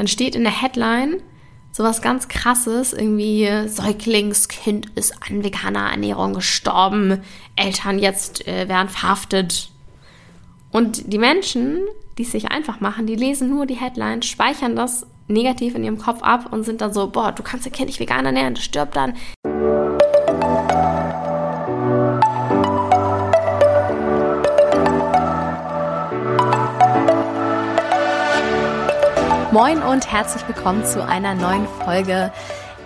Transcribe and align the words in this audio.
dann 0.00 0.08
steht 0.08 0.34
in 0.34 0.44
der 0.44 0.62
Headline 0.62 1.20
sowas 1.72 2.00
ganz 2.00 2.26
krasses, 2.26 2.94
irgendwie 2.94 3.46
Säuglingskind 3.68 4.86
ist 4.94 5.12
an 5.28 5.44
veganer 5.44 5.90
Ernährung 5.90 6.32
gestorben, 6.32 7.20
Eltern 7.54 7.98
jetzt 7.98 8.48
äh, 8.48 8.66
werden 8.66 8.88
verhaftet. 8.88 9.68
Und 10.70 11.12
die 11.12 11.18
Menschen, 11.18 11.80
die 12.16 12.22
es 12.22 12.32
sich 12.32 12.50
einfach 12.50 12.80
machen, 12.80 13.06
die 13.06 13.14
lesen 13.14 13.50
nur 13.50 13.66
die 13.66 13.74
Headline, 13.74 14.22
speichern 14.22 14.74
das 14.74 15.06
negativ 15.28 15.74
in 15.74 15.84
ihrem 15.84 15.98
Kopf 15.98 16.22
ab 16.22 16.50
und 16.50 16.64
sind 16.64 16.80
dann 16.80 16.94
so, 16.94 17.10
boah, 17.10 17.32
du 17.32 17.42
kannst 17.42 17.66
dein 17.66 17.72
Kind 17.74 17.88
nicht 17.88 18.00
vegan 18.00 18.24
ernähren, 18.24 18.54
das 18.54 18.64
stirbt 18.64 18.96
dann. 18.96 19.12
Moin 29.52 29.82
und 29.82 30.12
herzlich 30.12 30.46
willkommen 30.46 30.84
zu 30.84 31.04
einer 31.04 31.34
neuen 31.34 31.66
Folge 31.84 32.32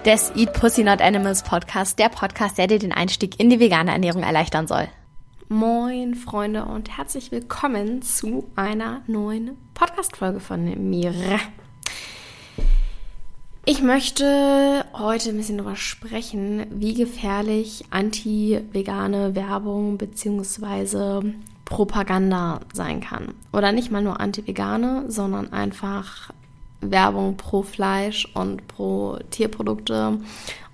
des 0.07 0.33
Eat 0.35 0.55
Pussy 0.55 0.83
Not 0.83 1.03
Animals 1.03 1.43
Podcast, 1.43 1.99
der 1.99 2.09
Podcast, 2.09 2.57
der 2.57 2.69
dir 2.69 2.79
den 2.79 2.91
Einstieg 2.91 3.39
in 3.39 3.51
die 3.51 3.61
vegane 3.61 3.93
Ernährung 3.93 4.23
erleichtern 4.23 4.67
soll. 4.67 4.89
Moin 5.51 6.15
Freunde 6.15 6.65
und 6.65 6.97
herzlich 6.97 7.31
willkommen 7.31 8.01
zu 8.01 8.51
einer 8.57 9.03
neuen 9.07 9.59
Podcast-Folge 9.75 10.41
von 10.41 10.91
mir. 10.91 11.13
Ich 13.67 13.83
möchte 13.83 14.87
heute 14.95 15.31
ein 15.31 15.37
bisschen 15.37 15.59
darüber 15.59 15.77
sprechen, 15.77 16.67
wie 16.71 16.95
gefährlich 16.95 17.85
anti-vegane 17.91 19.35
Werbung 19.35 19.99
bzw. 19.99 21.35
Propaganda 21.67 22.61
sein 22.73 23.03
kann. 23.03 23.35
Oder 23.53 23.73
nicht 23.73 23.91
mal 23.91 24.03
nur 24.03 24.19
anti-vegane, 24.19 25.11
sondern 25.11 25.53
einfach 25.53 26.31
Werbung 26.91 27.37
pro 27.37 27.63
Fleisch 27.63 28.29
und 28.35 28.67
pro 28.69 29.19
Tierprodukte. 29.31 30.19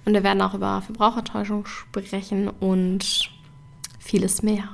Und 0.04 0.14
wir 0.14 0.22
werden 0.22 0.42
auch 0.42 0.54
über 0.54 0.82
Verbrauchertäuschung 0.82 1.66
sprechen 1.66 2.48
und 2.48 3.30
vieles 3.98 4.42
mehr. 4.42 4.68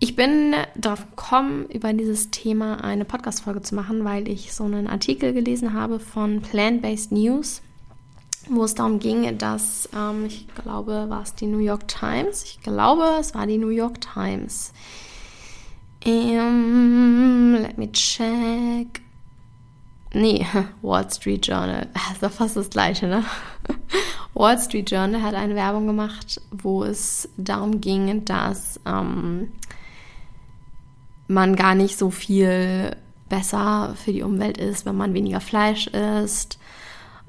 ich 0.00 0.14
bin 0.14 0.54
darauf 0.76 1.08
gekommen, 1.10 1.66
über 1.66 1.92
dieses 1.92 2.30
Thema 2.30 2.84
eine 2.84 3.04
Podcast-Folge 3.04 3.62
zu 3.62 3.74
machen, 3.74 4.04
weil 4.04 4.28
ich 4.28 4.52
so 4.52 4.64
einen 4.64 4.86
Artikel 4.86 5.32
gelesen 5.32 5.72
habe 5.72 6.00
von 6.00 6.40
Plant-Based 6.40 7.12
News, 7.12 7.62
wo 8.48 8.64
es 8.64 8.74
darum 8.74 8.98
ging, 8.98 9.38
dass, 9.38 9.88
ähm, 9.96 10.26
ich 10.26 10.46
glaube, 10.54 11.06
war 11.08 11.22
es 11.22 11.34
die 11.34 11.46
New 11.46 11.58
York 11.58 11.88
Times? 11.88 12.44
Ich 12.44 12.60
glaube, 12.60 13.18
es 13.20 13.34
war 13.34 13.46
die 13.46 13.58
New 13.58 13.68
York 13.68 14.00
Times 14.00 14.72
um, 16.06 17.58
let 17.60 17.78
me 17.78 17.90
check. 17.92 19.02
Nee, 20.14 20.46
Wall 20.82 21.10
Street 21.10 21.46
Journal. 21.46 21.88
Das 21.94 22.12
ist 22.12 22.22
doch 22.22 22.32
fast 22.32 22.56
das 22.56 22.70
gleiche, 22.70 23.06
ne? 23.06 23.24
Wall 24.34 24.58
Street 24.58 24.90
Journal 24.90 25.22
hat 25.22 25.34
eine 25.34 25.54
Werbung 25.54 25.86
gemacht, 25.86 26.40
wo 26.50 26.84
es 26.84 27.28
darum 27.36 27.80
ging, 27.80 28.24
dass 28.24 28.80
ähm, 28.86 29.52
man 31.26 31.56
gar 31.56 31.74
nicht 31.74 31.98
so 31.98 32.10
viel 32.10 32.96
besser 33.28 33.94
für 34.02 34.12
die 34.12 34.22
Umwelt 34.22 34.58
ist, 34.58 34.86
wenn 34.86 34.96
man 34.96 35.14
weniger 35.14 35.40
Fleisch 35.40 35.88
isst. 35.88 36.58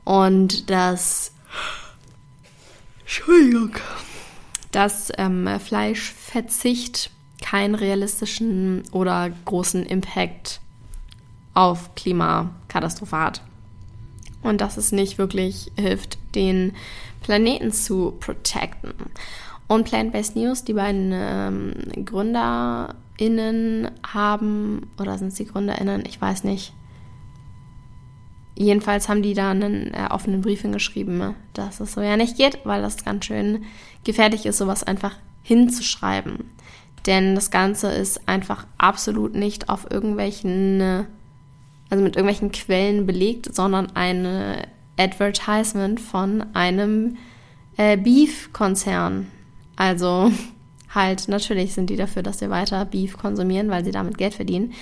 Und 0.05 0.69
dass. 0.69 1.33
Entschuldigung. 3.01 3.71
Dass 4.71 5.11
ähm, 5.17 5.59
Fleischverzicht 5.59 7.11
keinen 7.49 7.73
realistischen 7.73 8.83
oder 8.91 9.31
großen 9.45 9.83
Impact 9.85 10.61
auf 11.55 11.95
Klimakatastrophe 11.95 13.17
hat. 13.17 13.41
Und 14.43 14.61
dass 14.61 14.77
es 14.77 14.91
nicht 14.91 15.17
wirklich 15.17 15.71
hilft, 15.75 16.19
den 16.35 16.73
Planeten 17.23 17.71
zu 17.71 18.13
protecten. 18.19 18.93
Und 19.67 19.85
Plant-Based 19.85 20.35
News, 20.35 20.63
die 20.63 20.73
beiden 20.73 21.11
ähm, 21.11 21.73
GründerInnen 22.05 23.89
haben, 24.13 24.89
oder 24.99 25.17
sind 25.17 25.29
es 25.29 25.35
die 25.35 25.45
GründerInnen? 25.45 26.03
Ich 26.05 26.21
weiß 26.21 26.43
nicht. 26.43 26.73
Jedenfalls 28.55 29.09
haben 29.09 29.23
die 29.23 29.33
da 29.33 29.51
einen 29.51 29.93
äh, 29.93 30.07
offenen 30.11 30.41
Brief 30.41 30.61
hingeschrieben, 30.61 31.33
dass 31.53 31.79
es 31.79 31.93
so 31.93 32.01
ja 32.01 32.15
nicht 32.15 32.37
geht, 32.37 32.59
weil 32.63 32.81
das 32.81 33.03
ganz 33.03 33.25
schön 33.25 33.63
gefährlich 34.03 34.45
ist, 34.45 34.59
sowas 34.59 34.83
einfach 34.83 35.15
hinzuschreiben. 35.41 36.45
Denn 37.09 37.33
das 37.33 37.49
Ganze 37.49 37.91
ist 37.91 38.29
einfach 38.29 38.67
absolut 38.77 39.33
nicht 39.33 39.67
auf 39.67 39.89
irgendwelchen, 39.89 41.07
also 41.89 42.03
mit 42.03 42.15
irgendwelchen 42.15 42.51
Quellen 42.51 43.07
belegt, 43.07 43.53
sondern 43.53 43.95
ein 43.95 44.27
Advertisement 44.95 45.99
von 45.99 46.45
einem 46.53 47.17
äh, 47.77 47.97
Beef-Konzern. 47.97 49.25
Also 49.75 50.31
halt, 50.93 51.27
natürlich 51.27 51.73
sind 51.73 51.89
die 51.89 51.95
dafür, 51.95 52.21
dass 52.21 52.41
wir 52.41 52.51
weiter 52.51 52.85
Beef 52.85 53.17
konsumieren, 53.17 53.69
weil 53.69 53.83
sie 53.83 53.91
damit 53.91 54.19
Geld 54.19 54.35
verdienen. 54.35 54.73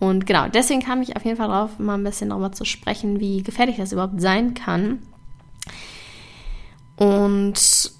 Und 0.00 0.26
genau, 0.26 0.48
deswegen 0.48 0.82
kam 0.82 1.00
ich 1.00 1.14
auf 1.14 1.24
jeden 1.24 1.36
Fall 1.36 1.48
drauf, 1.48 1.78
mal 1.78 1.94
ein 1.94 2.02
bisschen 2.04 2.30
darüber 2.30 2.50
zu 2.50 2.64
sprechen, 2.64 3.20
wie 3.20 3.44
gefährlich 3.44 3.76
das 3.76 3.92
überhaupt 3.92 4.20
sein 4.20 4.54
kann. 4.54 4.98
Und 6.96 7.92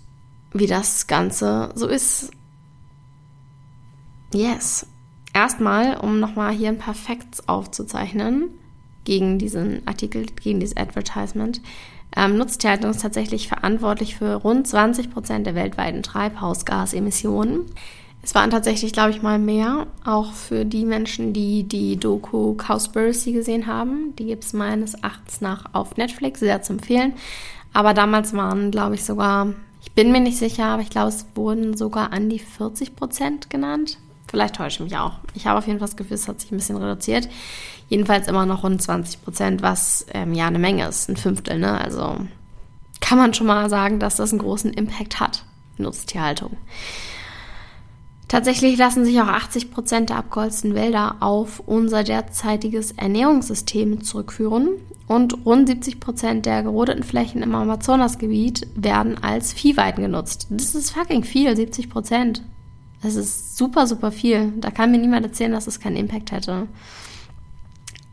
wie 0.53 0.67
das 0.67 1.07
Ganze 1.07 1.71
so 1.77 1.87
ist. 1.87 2.33
Yes. 4.33 4.87
Erstmal, 5.33 5.97
um 5.99 6.21
nochmal 6.21 6.53
hier 6.53 6.69
ein 6.69 6.79
paar 6.79 6.95
Facts 6.95 7.49
aufzuzeichnen 7.49 8.51
gegen 9.05 9.39
diesen 9.39 9.87
Artikel, 9.87 10.27
gegen 10.27 10.61
dieses 10.61 10.77
Advertisement. 10.77 11.61
Ähm, 12.17 12.37
Nutztierhaltung 12.37 12.91
ist 12.91 13.03
tatsächlich 13.03 13.49
verantwortlich 13.49 14.17
für 14.17 14.35
rund 14.35 14.67
20 14.67 15.11
Prozent 15.11 15.47
der 15.47 15.55
weltweiten 15.55 16.03
Treibhausgasemissionen. 16.03 17.67
Es 18.23 18.35
waren 18.35 18.51
tatsächlich, 18.51 18.93
glaube 18.93 19.11
ich, 19.11 19.23
mal 19.23 19.39
mehr, 19.39 19.87
auch 20.05 20.33
für 20.33 20.65
die 20.65 20.85
Menschen, 20.85 21.33
die 21.33 21.63
die 21.63 21.97
Doku 21.97 22.55
Cowspiracy 22.55 23.33
gesehen 23.33 23.67
haben. 23.67 24.15
Die 24.19 24.27
gibt 24.27 24.45
es 24.45 24.53
meines 24.53 24.95
Erachtens 24.95 25.41
nach 25.41 25.67
auf 25.73 25.97
Netflix, 25.97 26.41
sehr 26.41 26.61
zu 26.63 26.75
empfehlen. 26.75 27.15
Aber 27.73 27.95
damals 27.95 28.35
waren, 28.35 28.71
glaube 28.71 28.97
ich, 28.97 29.05
sogar, 29.05 29.55
ich 29.83 29.93
bin 29.93 30.11
mir 30.11 30.21
nicht 30.21 30.37
sicher, 30.37 30.65
aber 30.67 30.83
ich 30.83 30.91
glaube, 30.91 31.09
es 31.09 31.27
wurden 31.35 31.77
sogar 31.77 32.13
an 32.13 32.29
die 32.29 32.41
40 32.41 32.97
Prozent 32.97 33.51
genannt. 33.51 33.99
Vielleicht 34.29 34.57
täusche 34.57 34.85
ich 34.85 34.91
mich 34.91 34.99
auch. 34.99 35.15
Ich 35.35 35.47
habe 35.47 35.59
auf 35.59 35.67
jeden 35.67 35.79
Fall 35.79 35.89
das 35.89 35.97
Gefühl, 35.97 36.15
es 36.15 36.29
hat 36.29 36.41
sich 36.41 36.53
ein 36.53 36.59
bisschen 36.59 36.77
reduziert. 36.77 37.29
Jedenfalls 37.89 38.29
immer 38.29 38.45
noch 38.45 38.63
rund 38.63 38.81
20 38.81 39.25
Prozent, 39.25 39.63
was 39.63 40.07
ähm, 40.13 40.35
ja 40.35 40.47
eine 40.47 40.59
Menge 40.59 40.87
ist, 40.87 41.09
ein 41.09 41.17
Fünftel. 41.17 41.59
Ne? 41.59 41.81
Also 41.81 42.19
kann 43.01 43.19
man 43.19 43.33
schon 43.33 43.47
mal 43.47 43.71
sagen, 43.71 43.99
dass 43.99 44.17
das 44.17 44.33
einen 44.33 44.41
großen 44.41 44.73
Impact 44.73 45.19
hat, 45.21 45.45
Nutztierhaltung. 45.79 46.57
Tatsächlich 48.29 48.77
lassen 48.77 49.07
sich 49.07 49.19
auch 49.23 49.29
80 49.29 49.71
Prozent 49.71 50.11
der 50.11 50.19
abgeholzten 50.19 50.75
Wälder 50.75 51.17
auf 51.21 51.61
unser 51.65 52.05
derzeitiges 52.05 52.93
Ernährungssystem 52.93 54.03
zurückführen 54.03 54.69
und 55.07 55.47
rund 55.47 55.67
70 55.67 55.99
Prozent 55.99 56.45
der 56.45 56.63
gerodeten 56.63 57.03
Flächen 57.03 57.43
im 57.43 57.55
Amazonasgebiet 57.55 58.67
werden 58.75 59.17
als 59.23 59.55
Viehweiden 59.55 60.05
genutzt. 60.05 60.49
Das 60.51 60.75
ist 60.75 60.91
fucking 60.91 61.25
viel, 61.25 61.57
70 61.57 61.89
Prozent. 61.89 62.43
Das 63.03 63.15
ist 63.15 63.57
super, 63.57 63.87
super 63.87 64.11
viel. 64.11 64.53
Da 64.57 64.71
kann 64.71 64.91
mir 64.91 64.99
niemand 64.99 65.25
erzählen, 65.25 65.53
dass 65.53 65.67
es 65.67 65.81
keinen 65.81 65.97
Impact 65.97 66.33
hätte. 66.33 66.67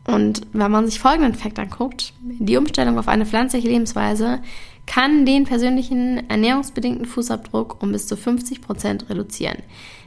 Und 0.06 0.42
wenn 0.52 0.70
man 0.70 0.86
sich 0.86 1.00
folgenden 1.00 1.34
Fakt 1.34 1.58
anguckt, 1.58 2.12
die 2.20 2.56
Umstellung 2.56 2.98
auf 2.98 3.08
eine 3.08 3.26
pflanzliche 3.26 3.68
Lebensweise 3.68 4.40
kann 4.86 5.26
den 5.26 5.44
persönlichen 5.44 6.30
ernährungsbedingten 6.30 7.06
Fußabdruck 7.06 7.82
um 7.82 7.90
bis 7.90 8.06
zu 8.06 8.16
50 8.16 8.60
Prozent 8.60 9.10
reduzieren. 9.10 9.58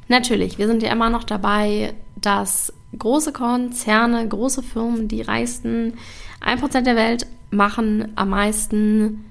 Natürlich, 0.08 0.58
wir 0.58 0.68
sind 0.68 0.82
ja 0.82 0.92
immer 0.92 1.10
noch 1.10 1.26
dabei, 1.26 1.94
dass 2.16 2.74
große 2.98 3.34
Konzerne, 3.34 4.26
große 4.26 4.64
Firmen, 4.64 5.10
die 5.10 5.22
reichsten 5.22 5.94
1% 6.42 6.82
der 6.82 6.96
Welt 6.96 7.28
machen 7.52 8.14
am 8.16 8.30
meisten 8.30 9.26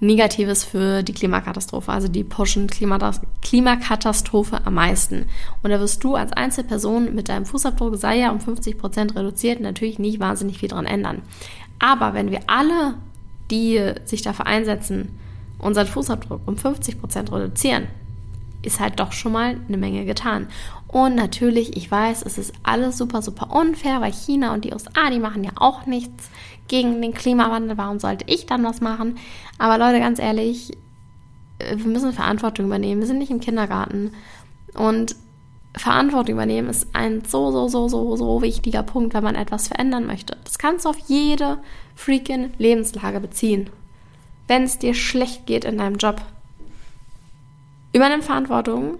Negatives 0.00 0.64
für 0.64 1.02
die 1.02 1.12
Klimakatastrophe. 1.12 1.90
Also 1.90 2.08
die 2.08 2.24
pushen 2.24 2.68
Klimakatastrophe 2.68 4.64
am 4.64 4.74
meisten. 4.74 5.26
Und 5.62 5.70
da 5.70 5.80
wirst 5.80 6.04
du 6.04 6.14
als 6.14 6.32
Einzelperson 6.32 7.14
mit 7.14 7.28
deinem 7.28 7.46
Fußabdruck, 7.46 7.96
sei 7.96 8.18
ja 8.18 8.30
um 8.30 8.40
50 8.40 8.78
Prozent 8.78 9.16
reduziert, 9.16 9.60
natürlich 9.60 9.98
nicht 9.98 10.20
wahnsinnig 10.20 10.58
viel 10.58 10.68
dran 10.68 10.86
ändern. 10.86 11.22
Aber 11.78 12.14
wenn 12.14 12.30
wir 12.30 12.40
alle, 12.46 12.94
die 13.50 13.92
sich 14.04 14.22
dafür 14.22 14.46
einsetzen, 14.46 15.18
unseren 15.58 15.86
Fußabdruck 15.86 16.42
um 16.46 16.56
50 16.56 17.00
Prozent 17.00 17.32
reduzieren, 17.32 17.88
ist 18.62 18.80
halt 18.80 18.98
doch 19.00 19.12
schon 19.12 19.32
mal 19.32 19.56
eine 19.66 19.76
Menge 19.76 20.04
getan. 20.04 20.48
Und 20.88 21.14
natürlich, 21.14 21.76
ich 21.76 21.90
weiß, 21.90 22.22
es 22.22 22.38
ist 22.38 22.52
alles 22.62 22.98
super, 22.98 23.22
super 23.22 23.54
unfair, 23.54 24.00
weil 24.00 24.12
China 24.12 24.54
und 24.54 24.64
die 24.64 24.72
USA, 24.72 25.10
die 25.10 25.20
machen 25.20 25.44
ja 25.44 25.52
auch 25.56 25.86
nichts 25.86 26.30
gegen 26.68 27.02
den 27.02 27.14
Klimawandel. 27.14 27.76
Warum 27.76 27.98
sollte 27.98 28.24
ich 28.28 28.46
dann 28.46 28.64
was 28.64 28.80
machen? 28.80 29.18
Aber 29.58 29.78
Leute, 29.78 30.00
ganz 30.00 30.18
ehrlich, 30.18 30.72
äh, 31.58 31.76
wir 31.76 31.86
müssen 31.86 32.12
Verantwortung 32.12 32.66
übernehmen. 32.66 33.00
Wir 33.00 33.08
sind 33.08 33.18
nicht 33.18 33.30
im 33.30 33.40
Kindergarten. 33.40 34.12
Und 34.74 35.16
Verantwortung 35.74 36.34
übernehmen 36.34 36.68
ist 36.68 36.88
ein 36.92 37.22
so, 37.24 37.50
so, 37.50 37.68
so, 37.68 37.88
so, 37.88 38.16
so 38.16 38.42
wichtiger 38.42 38.82
Punkt, 38.82 39.14
wenn 39.14 39.24
man 39.24 39.34
etwas 39.34 39.68
verändern 39.68 40.06
möchte. 40.06 40.36
Das 40.44 40.58
kannst 40.58 40.84
du 40.84 40.90
auf 40.90 40.98
jede 41.06 41.58
freaking 41.94 42.50
Lebenslage 42.58 43.20
beziehen. 43.20 43.70
Wenn 44.46 44.62
es 44.62 44.78
dir 44.78 44.94
schlecht 44.94 45.46
geht 45.46 45.64
in 45.64 45.78
deinem 45.78 45.96
Job, 45.96 46.22
übernimm 47.92 48.22
Verantwortung, 48.22 48.98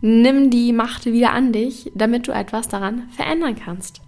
nimm 0.00 0.50
die 0.50 0.72
Macht 0.72 1.06
wieder 1.06 1.32
an 1.32 1.52
dich, 1.52 1.90
damit 1.94 2.28
du 2.28 2.32
etwas 2.32 2.68
daran 2.68 3.08
verändern 3.10 3.56
kannst. 3.56 4.00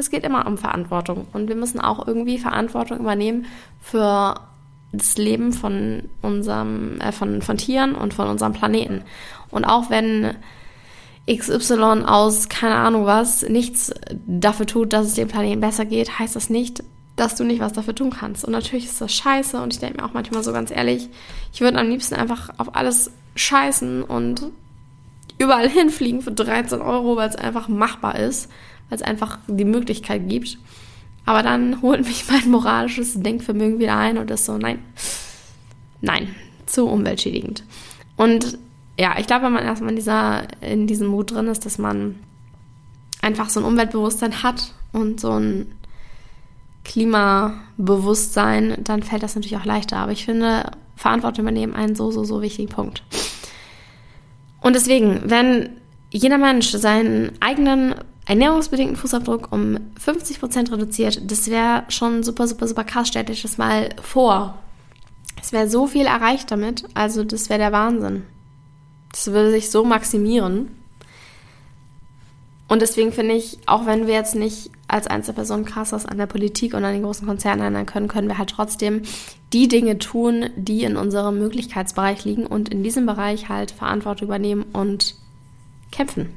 Es 0.00 0.10
geht 0.10 0.24
immer 0.24 0.46
um 0.46 0.58
Verantwortung 0.58 1.26
und 1.32 1.48
wir 1.48 1.56
müssen 1.56 1.80
auch 1.80 2.06
irgendwie 2.06 2.38
Verantwortung 2.38 2.98
übernehmen 2.98 3.46
für 3.80 4.34
das 4.92 5.16
Leben 5.16 5.52
von 5.52 6.08
unserem, 6.22 7.00
äh, 7.00 7.12
von, 7.12 7.42
von 7.42 7.56
Tieren 7.56 7.94
und 7.94 8.14
von 8.14 8.28
unserem 8.28 8.52
Planeten. 8.52 9.02
Und 9.50 9.64
auch 9.64 9.90
wenn 9.90 10.34
XY 11.30 12.04
aus 12.06 12.48
keine 12.48 12.74
Ahnung 12.74 13.06
was 13.06 13.42
nichts 13.48 13.92
dafür 14.26 14.66
tut, 14.66 14.92
dass 14.92 15.06
es 15.06 15.14
dem 15.14 15.28
Planeten 15.28 15.60
besser 15.60 15.84
geht, 15.84 16.18
heißt 16.18 16.34
das 16.34 16.50
nicht, 16.50 16.82
dass 17.14 17.36
du 17.36 17.44
nicht 17.44 17.60
was 17.60 17.72
dafür 17.72 17.94
tun 17.94 18.10
kannst. 18.10 18.44
Und 18.44 18.52
natürlich 18.52 18.86
ist 18.86 19.00
das 19.00 19.12
scheiße 19.14 19.60
und 19.60 19.72
ich 19.72 19.78
denke 19.78 19.98
mir 20.00 20.08
auch 20.08 20.14
manchmal 20.14 20.42
so 20.42 20.52
ganz 20.52 20.70
ehrlich, 20.70 21.08
ich 21.52 21.60
würde 21.60 21.78
am 21.78 21.88
liebsten 21.88 22.14
einfach 22.14 22.50
auf 22.56 22.74
alles 22.74 23.12
scheißen 23.36 24.02
und 24.02 24.46
überall 25.38 25.68
hinfliegen 25.68 26.22
für 26.22 26.32
13 26.32 26.80
Euro, 26.80 27.16
weil 27.16 27.28
es 27.28 27.36
einfach 27.36 27.68
machbar 27.68 28.18
ist, 28.18 28.50
weil 28.90 28.96
es 28.96 29.02
einfach 29.02 29.38
die 29.46 29.64
Möglichkeit 29.64 30.28
gibt. 30.28 30.58
Aber 31.24 31.42
dann 31.42 31.80
holt 31.82 32.04
mich 32.06 32.24
mein 32.30 32.50
moralisches 32.50 33.14
Denkvermögen 33.14 33.78
wieder 33.78 33.96
ein 33.96 34.18
und 34.18 34.30
ist 34.30 34.44
so, 34.44 34.58
nein, 34.58 34.80
nein, 36.02 36.34
zu 36.66 36.86
umweltschädigend. 36.86 37.64
Und 38.16 38.58
ja, 38.98 39.14
ich 39.18 39.26
glaube, 39.26 39.46
wenn 39.46 39.52
man 39.52 39.64
erstmal 39.64 39.90
in, 39.90 39.96
dieser, 39.96 40.42
in 40.60 40.86
diesem 40.86 41.06
Mut 41.06 41.30
drin 41.30 41.46
ist, 41.46 41.64
dass 41.64 41.78
man 41.78 42.16
einfach 43.22 43.48
so 43.48 43.60
ein 43.60 43.66
Umweltbewusstsein 43.66 44.42
hat 44.42 44.74
und 44.92 45.20
so 45.20 45.30
ein 45.30 45.72
Klimabewusstsein, 46.84 48.76
dann 48.82 49.02
fällt 49.02 49.22
das 49.22 49.36
natürlich 49.36 49.56
auch 49.56 49.64
leichter. 49.64 49.98
Aber 49.98 50.12
ich 50.12 50.24
finde, 50.24 50.70
Verantwortung 50.96 51.44
übernehmen 51.44 51.74
einen 51.74 51.94
so, 51.94 52.10
so, 52.10 52.24
so 52.24 52.42
wichtigen 52.42 52.68
Punkt. 52.68 53.02
Und 54.60 54.74
deswegen, 54.74 55.22
wenn 55.24 55.70
jeder 56.10 56.38
Mensch 56.38 56.70
seinen 56.70 57.32
eigenen 57.40 57.94
ernährungsbedingten 58.30 58.96
Fußabdruck 58.96 59.50
um 59.50 59.76
50% 59.98 60.70
reduziert, 60.70 61.28
das 61.28 61.50
wäre 61.50 61.82
schon 61.88 62.22
super, 62.22 62.46
super, 62.46 62.68
super 62.68 62.84
krass. 62.84 63.08
Stellt 63.08 63.28
euch 63.28 63.42
das 63.42 63.58
mal 63.58 63.88
vor. 64.00 64.56
Es 65.42 65.52
wäre 65.52 65.68
so 65.68 65.88
viel 65.88 66.06
erreicht 66.06 66.48
damit. 66.52 66.84
Also 66.94 67.24
das 67.24 67.48
wäre 67.48 67.58
der 67.58 67.72
Wahnsinn. 67.72 68.22
Das 69.10 69.26
würde 69.26 69.50
sich 69.50 69.72
so 69.72 69.84
maximieren. 69.84 70.68
Und 72.68 72.82
deswegen 72.82 73.10
finde 73.10 73.34
ich, 73.34 73.58
auch 73.66 73.84
wenn 73.84 74.06
wir 74.06 74.14
jetzt 74.14 74.36
nicht 74.36 74.70
als 74.86 75.08
Einzelperson 75.08 75.64
krass 75.64 75.90
was 75.90 76.06
an 76.06 76.18
der 76.18 76.26
Politik 76.26 76.74
und 76.74 76.84
an 76.84 76.92
den 76.92 77.02
großen 77.02 77.26
Konzernen 77.26 77.66
ändern 77.66 77.86
können, 77.86 78.06
können 78.06 78.28
wir 78.28 78.38
halt 78.38 78.50
trotzdem 78.50 79.02
die 79.52 79.66
Dinge 79.66 79.98
tun, 79.98 80.50
die 80.54 80.84
in 80.84 80.96
unserem 80.96 81.40
Möglichkeitsbereich 81.40 82.24
liegen 82.24 82.46
und 82.46 82.68
in 82.68 82.84
diesem 82.84 83.06
Bereich 83.06 83.48
halt 83.48 83.72
Verantwortung 83.72 84.28
übernehmen 84.28 84.66
und 84.72 85.16
kämpfen. 85.90 86.36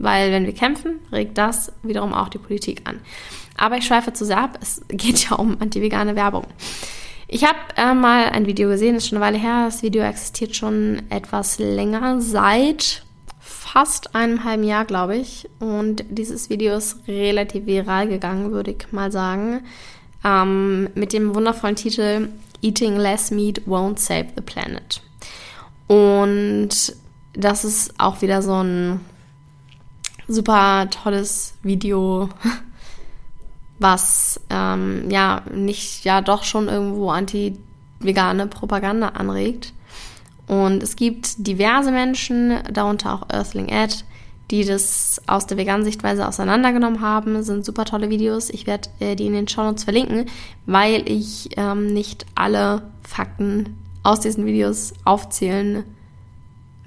Weil 0.00 0.32
wenn 0.32 0.46
wir 0.46 0.54
kämpfen, 0.54 0.98
regt 1.12 1.36
das 1.36 1.72
wiederum 1.82 2.14
auch 2.14 2.30
die 2.30 2.38
Politik 2.38 2.82
an. 2.88 3.00
Aber 3.56 3.76
ich 3.76 3.84
schweife 3.84 4.12
zu 4.12 4.24
sehr 4.24 4.38
ab. 4.38 4.58
Es 4.60 4.80
geht 4.88 5.28
ja 5.28 5.36
um 5.36 5.58
anti-vegane 5.60 6.16
Werbung. 6.16 6.46
Ich 7.28 7.44
habe 7.44 7.58
äh, 7.76 7.94
mal 7.94 8.30
ein 8.30 8.46
Video 8.46 8.68
gesehen, 8.68 8.96
ist 8.96 9.06
schon 9.06 9.18
eine 9.18 9.26
Weile 9.26 9.38
her. 9.38 9.66
Das 9.66 9.82
Video 9.82 10.02
existiert 10.02 10.56
schon 10.56 11.02
etwas 11.10 11.58
länger, 11.58 12.20
seit 12.20 13.04
fast 13.38 14.14
einem 14.14 14.42
halben 14.42 14.64
Jahr, 14.64 14.86
glaube 14.86 15.16
ich. 15.16 15.48
Und 15.60 16.02
dieses 16.08 16.48
Video 16.48 16.76
ist 16.76 17.06
relativ 17.06 17.66
viral 17.66 18.08
gegangen, 18.08 18.50
würde 18.52 18.72
ich 18.72 18.90
mal 18.92 19.12
sagen. 19.12 19.62
Ähm, 20.24 20.88
mit 20.94 21.12
dem 21.12 21.34
wundervollen 21.34 21.76
Titel 21.76 22.30
Eating 22.62 22.96
Less 22.96 23.30
Meat 23.30 23.62
Won't 23.66 23.98
Save 23.98 24.28
the 24.34 24.42
Planet. 24.42 25.02
Und 25.86 26.70
das 27.34 27.64
ist 27.64 27.94
auch 27.98 28.22
wieder 28.22 28.42
so 28.42 28.62
ein 28.62 29.00
super 30.30 30.88
tolles 30.90 31.54
Video, 31.62 32.28
was 33.78 34.40
ähm, 34.48 35.10
ja 35.10 35.42
nicht 35.52 36.04
ja 36.04 36.20
doch 36.20 36.44
schon 36.44 36.68
irgendwo 36.68 37.10
anti-vegane 37.10 38.46
Propaganda 38.46 39.08
anregt. 39.08 39.72
Und 40.46 40.82
es 40.82 40.96
gibt 40.96 41.46
diverse 41.46 41.92
Menschen, 41.92 42.58
darunter 42.72 43.14
auch 43.14 43.28
Earthling 43.28 43.68
Ed, 43.68 44.04
die 44.50 44.64
das 44.64 45.20
aus 45.26 45.46
der 45.46 45.56
veganen 45.56 45.84
Sichtweise 45.84 46.26
auseinandergenommen 46.26 47.00
haben. 47.00 47.34
Das 47.34 47.46
sind 47.46 47.64
super 47.64 47.84
tolle 47.84 48.10
Videos. 48.10 48.50
Ich 48.50 48.66
werde 48.66 48.88
äh, 48.98 49.14
die 49.14 49.26
in 49.26 49.32
den 49.32 49.46
Show 49.46 49.62
Notes 49.62 49.84
verlinken, 49.84 50.26
weil 50.66 51.08
ich 51.08 51.50
ähm, 51.56 51.86
nicht 51.92 52.26
alle 52.34 52.82
Fakten 53.02 53.76
aus 54.02 54.20
diesen 54.20 54.46
Videos 54.46 54.92
aufzählen 55.04 55.84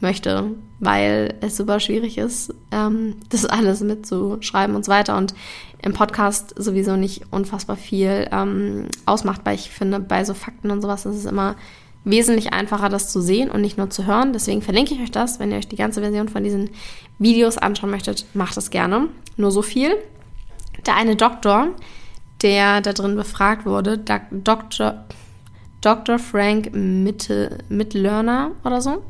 möchte, 0.02 0.52
weil 0.86 1.36
es 1.42 1.58
super 1.58 1.80
schwierig 1.80 2.18
ist, 2.18 2.54
ähm, 2.72 3.16
das 3.30 3.46
alles 3.46 3.82
mitzuschreiben 3.82 4.76
und 4.76 4.86
so 4.86 4.92
weiter. 4.92 5.18
Und 5.18 5.34
im 5.82 5.94
Podcast 5.94 6.54
sowieso 6.58 6.96
nicht 6.96 7.24
unfassbar 7.32 7.76
viel 7.76 8.28
ähm, 8.32 8.88
ausmacht, 9.06 9.42
weil 9.44 9.56
ich 9.56 9.70
finde, 9.70 10.00
bei 10.00 10.24
so 10.24 10.34
Fakten 10.34 10.72
und 10.72 10.82
sowas 10.82 11.06
ist 11.06 11.18
es 11.18 11.26
immer 11.26 11.56
wesentlich 12.06 12.54
einfacher, 12.54 12.90
das 12.90 13.12
zu 13.12 13.22
sehen 13.22 13.50
und 13.50 13.62
nicht 13.62 13.78
nur 13.78 13.90
zu 13.90 14.06
hören. 14.06 14.34
Deswegen 14.34 14.62
verlinke 14.62 14.94
ich 14.94 15.02
euch 15.02 15.12
das. 15.12 15.40
Wenn 15.40 15.52
ihr 15.52 15.58
euch 15.58 15.68
die 15.68 15.76
ganze 15.76 16.02
Version 16.02 16.30
von 16.30 16.44
diesen 16.44 16.70
Videos 17.20 17.58
anschauen 17.58 17.92
möchtet, 17.92 18.26
macht 18.34 18.58
das 18.58 18.70
gerne. 18.70 19.08
Nur 19.38 19.52
so 19.52 19.62
viel. 19.62 19.96
Der 20.86 20.96
eine 20.96 21.16
Doktor, 21.16 21.70
der 22.42 22.82
da 22.82 22.94
drin 22.94 23.16
befragt 23.16 23.66
wurde, 23.66 23.98
Dr. 23.98 25.06
Dr. 25.82 26.18
Frank 26.18 26.74
Mitlerner 26.74 28.52
oder 28.64 28.82
so, 28.82 29.04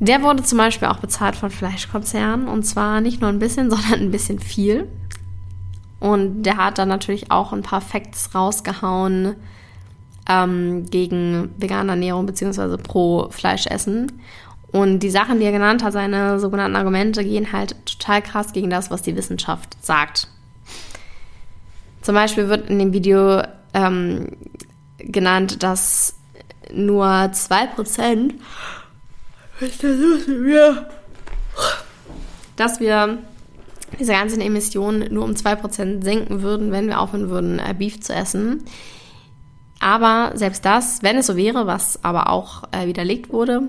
der 0.00 0.22
wurde 0.22 0.42
zum 0.42 0.58
Beispiel 0.58 0.88
auch 0.88 0.98
bezahlt 0.98 1.36
von 1.36 1.50
Fleischkonzernen 1.50 2.48
und 2.48 2.64
zwar 2.64 3.00
nicht 3.00 3.20
nur 3.20 3.30
ein 3.30 3.38
bisschen, 3.38 3.70
sondern 3.70 4.00
ein 4.00 4.10
bisschen 4.10 4.38
viel. 4.38 4.88
Und 6.00 6.44
der 6.44 6.56
hat 6.56 6.78
dann 6.78 6.88
natürlich 6.88 7.30
auch 7.30 7.52
ein 7.52 7.62
paar 7.62 7.80
Facts 7.80 8.34
rausgehauen, 8.34 9.34
ähm, 10.28 10.86
gegen 10.90 11.50
vegane 11.56 11.92
Ernährung 11.92 12.26
bzw. 12.26 12.76
pro 12.76 13.28
Fleischessen. 13.30 14.12
Und 14.70 15.00
die 15.00 15.10
Sachen, 15.10 15.40
die 15.40 15.46
er 15.46 15.52
genannt 15.52 15.82
hat, 15.82 15.94
seine 15.94 16.38
sogenannten 16.38 16.76
Argumente, 16.76 17.24
gehen 17.24 17.52
halt 17.52 17.74
total 17.86 18.20
krass 18.20 18.52
gegen 18.52 18.68
das, 18.68 18.90
was 18.90 19.00
die 19.00 19.16
Wissenschaft 19.16 19.82
sagt. 19.82 20.28
Zum 22.02 22.14
Beispiel 22.14 22.48
wird 22.48 22.68
in 22.68 22.78
dem 22.78 22.92
Video 22.92 23.42
ähm, 23.72 24.36
genannt, 24.98 25.62
dass 25.62 26.16
nur 26.72 27.06
2%, 27.06 28.34
was 29.60 29.68
ist 29.70 29.82
denn 29.82 30.00
los 30.00 30.26
mit 30.26 30.40
mir? 30.40 30.88
dass 32.58 32.80
wir 32.80 33.18
diese 33.98 34.12
ganzen 34.12 34.40
Emissionen 34.40 35.12
nur 35.12 35.24
um 35.24 35.30
2% 35.30 36.04
senken 36.04 36.42
würden, 36.42 36.72
wenn 36.72 36.88
wir 36.88 37.00
aufhören 37.00 37.30
würden, 37.30 37.58
äh, 37.58 37.74
Beef 37.76 38.00
zu 38.00 38.12
essen. 38.12 38.64
Aber 39.80 40.32
selbst 40.34 40.64
das, 40.64 41.02
wenn 41.02 41.16
es 41.16 41.28
so 41.28 41.36
wäre, 41.36 41.66
was 41.66 42.04
aber 42.04 42.30
auch 42.30 42.64
äh, 42.72 42.86
widerlegt 42.86 43.32
wurde, 43.32 43.62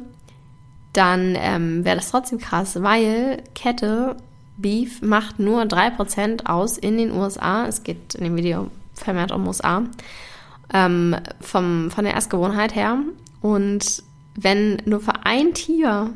dann 0.92 1.38
ähm, 1.38 1.86
wäre 1.86 1.98
das 1.98 2.10
trotzdem 2.10 2.40
krass, 2.40 2.82
weil 2.82 3.44
Kette 3.54 4.18
Beef 4.58 5.02
macht 5.02 5.40
nur 5.40 5.62
3% 5.62 6.48
aus 6.48 6.78
in 6.78 6.98
den 6.98 7.12
USA. 7.12 7.68
Es 7.68 7.84
geht 7.84 8.16
in 8.16 8.24
dem 8.24 8.36
Video 8.36 8.70
vermehrt 8.96 9.32
um 9.32 9.48
USA. 9.48 9.84
Ähm, 10.74 11.16
vom, 11.40 11.92
von 11.92 12.04
der 12.04 12.18
Essgewohnheit 12.18 12.76
her. 12.76 12.98
Und 13.42 14.04
wenn 14.44 14.82
nur 14.86 15.00
für 15.00 15.26
ein 15.26 15.54
Tier 15.54 16.14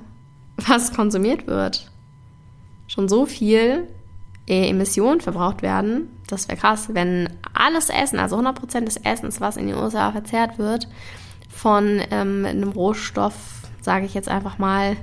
was 0.58 0.94
konsumiert 0.94 1.48
wird, 1.48 1.92
schon 2.88 3.10
so 3.10 3.26
viel 3.26 3.88
Emissionen 4.46 5.22
verbraucht 5.22 5.62
werden, 5.62 6.10
das 6.28 6.48
wäre 6.48 6.60
krass, 6.60 6.90
wenn 6.94 7.30
alles 7.54 7.90
Essen, 7.90 8.20
also 8.20 8.38
100% 8.38 8.82
des 8.82 8.98
Essens, 8.98 9.42
was 9.42 9.58
in 9.58 9.68
den 9.68 9.78
USA 9.78 10.12
verzehrt 10.12 10.58
wird, 10.58 10.88
von 11.50 12.02
ähm, 12.12 12.46
einem 12.46 12.70
Rohstoff, 12.70 13.34
sage 13.82 14.06
ich 14.06 14.14
jetzt 14.14 14.30
einfach 14.30 14.58
mal, 14.58 14.98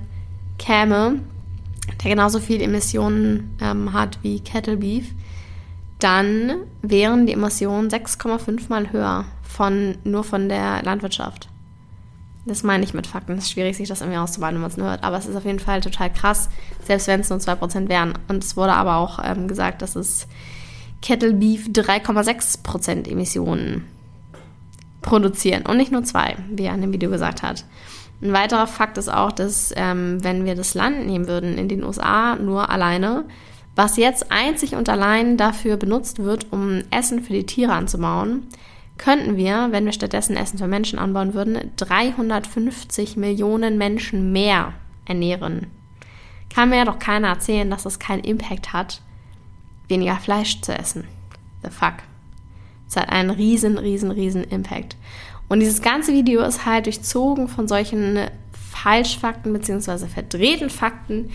käme, 0.58 1.20
der 2.02 2.10
genauso 2.10 2.38
viel 2.38 2.60
Emissionen 2.60 3.56
ähm, 3.60 3.92
hat 3.92 4.18
wie 4.22 4.40
Kettle 4.40 4.76
Beef, 4.76 5.14
dann 5.98 6.64
wären 6.82 7.26
die 7.26 7.32
Emissionen 7.32 7.88
6,5 7.88 8.68
mal 8.68 8.92
höher 8.92 9.24
von, 9.42 9.96
nur 10.04 10.24
von 10.24 10.48
der 10.48 10.82
Landwirtschaft. 10.82 11.49
Das 12.46 12.62
meine 12.62 12.84
ich 12.84 12.94
mit 12.94 13.06
Fakten. 13.06 13.32
Es 13.32 13.44
ist 13.44 13.50
schwierig, 13.50 13.76
sich 13.76 13.88
das 13.88 14.00
irgendwie 14.00 14.18
auszubauen, 14.18 14.54
wenn 14.54 14.62
man 14.62 14.70
es 14.70 14.76
nur 14.76 14.88
hört. 14.88 15.04
Aber 15.04 15.18
es 15.18 15.26
ist 15.26 15.36
auf 15.36 15.44
jeden 15.44 15.58
Fall 15.58 15.80
total 15.80 16.12
krass, 16.12 16.48
selbst 16.84 17.06
wenn 17.06 17.20
es 17.20 17.30
nur 17.30 17.38
2% 17.38 17.88
wären. 17.88 18.14
Und 18.28 18.42
es 18.42 18.56
wurde 18.56 18.72
aber 18.72 18.96
auch 18.96 19.18
ähm, 19.22 19.46
gesagt, 19.46 19.82
dass 19.82 19.94
es 19.94 20.26
Kettle 21.02 21.34
Beef 21.34 21.68
3,6% 21.68 23.10
Emissionen 23.10 23.84
produzieren 25.02 25.64
und 25.66 25.76
nicht 25.76 25.92
nur 25.92 26.04
zwei, 26.04 26.36
wie 26.50 26.64
er 26.64 26.74
in 26.74 26.82
dem 26.82 26.92
Video 26.92 27.10
gesagt 27.10 27.42
hat. 27.42 27.64
Ein 28.22 28.32
weiterer 28.32 28.66
Fakt 28.66 28.98
ist 28.98 29.10
auch, 29.10 29.32
dass 29.32 29.72
ähm, 29.76 30.22
wenn 30.22 30.44
wir 30.44 30.54
das 30.54 30.74
Land 30.74 31.06
nehmen 31.06 31.26
würden 31.26 31.56
in 31.56 31.68
den 31.68 31.82
USA 31.82 32.36
nur 32.36 32.68
alleine, 32.68 33.24
was 33.76 33.96
jetzt 33.96 34.30
einzig 34.30 34.74
und 34.74 34.90
allein 34.90 35.38
dafür 35.38 35.78
benutzt 35.78 36.22
wird, 36.22 36.52
um 36.52 36.82
Essen 36.90 37.22
für 37.22 37.32
die 37.32 37.46
Tiere 37.46 37.72
anzubauen, 37.72 38.46
könnten 39.00 39.38
wir, 39.38 39.68
wenn 39.70 39.86
wir 39.86 39.92
stattdessen 39.92 40.36
Essen 40.36 40.58
für 40.58 40.66
Menschen 40.66 40.98
anbauen 40.98 41.32
würden, 41.32 41.72
350 41.76 43.16
Millionen 43.16 43.78
Menschen 43.78 44.30
mehr 44.30 44.74
ernähren. 45.06 45.68
Kann 46.54 46.68
mir 46.68 46.76
ja 46.76 46.84
doch 46.84 46.98
keiner 46.98 47.28
erzählen, 47.28 47.70
dass 47.70 47.84
das 47.84 47.98
keinen 47.98 48.24
Impact 48.24 48.74
hat, 48.74 49.00
weniger 49.88 50.16
Fleisch 50.16 50.60
zu 50.60 50.76
essen. 50.76 51.04
The 51.62 51.70
fuck. 51.70 51.94
Es 52.86 52.96
hat 52.96 53.08
einen 53.08 53.30
riesen, 53.30 53.78
riesen, 53.78 54.10
riesen 54.10 54.44
Impact. 54.44 54.96
Und 55.48 55.60
dieses 55.60 55.80
ganze 55.80 56.12
Video 56.12 56.42
ist 56.42 56.66
halt 56.66 56.84
durchzogen 56.84 57.48
von 57.48 57.68
solchen 57.68 58.18
Falschfakten 58.52 59.52
bzw. 59.54 60.08
verdrehten 60.08 60.68
Fakten, 60.68 61.30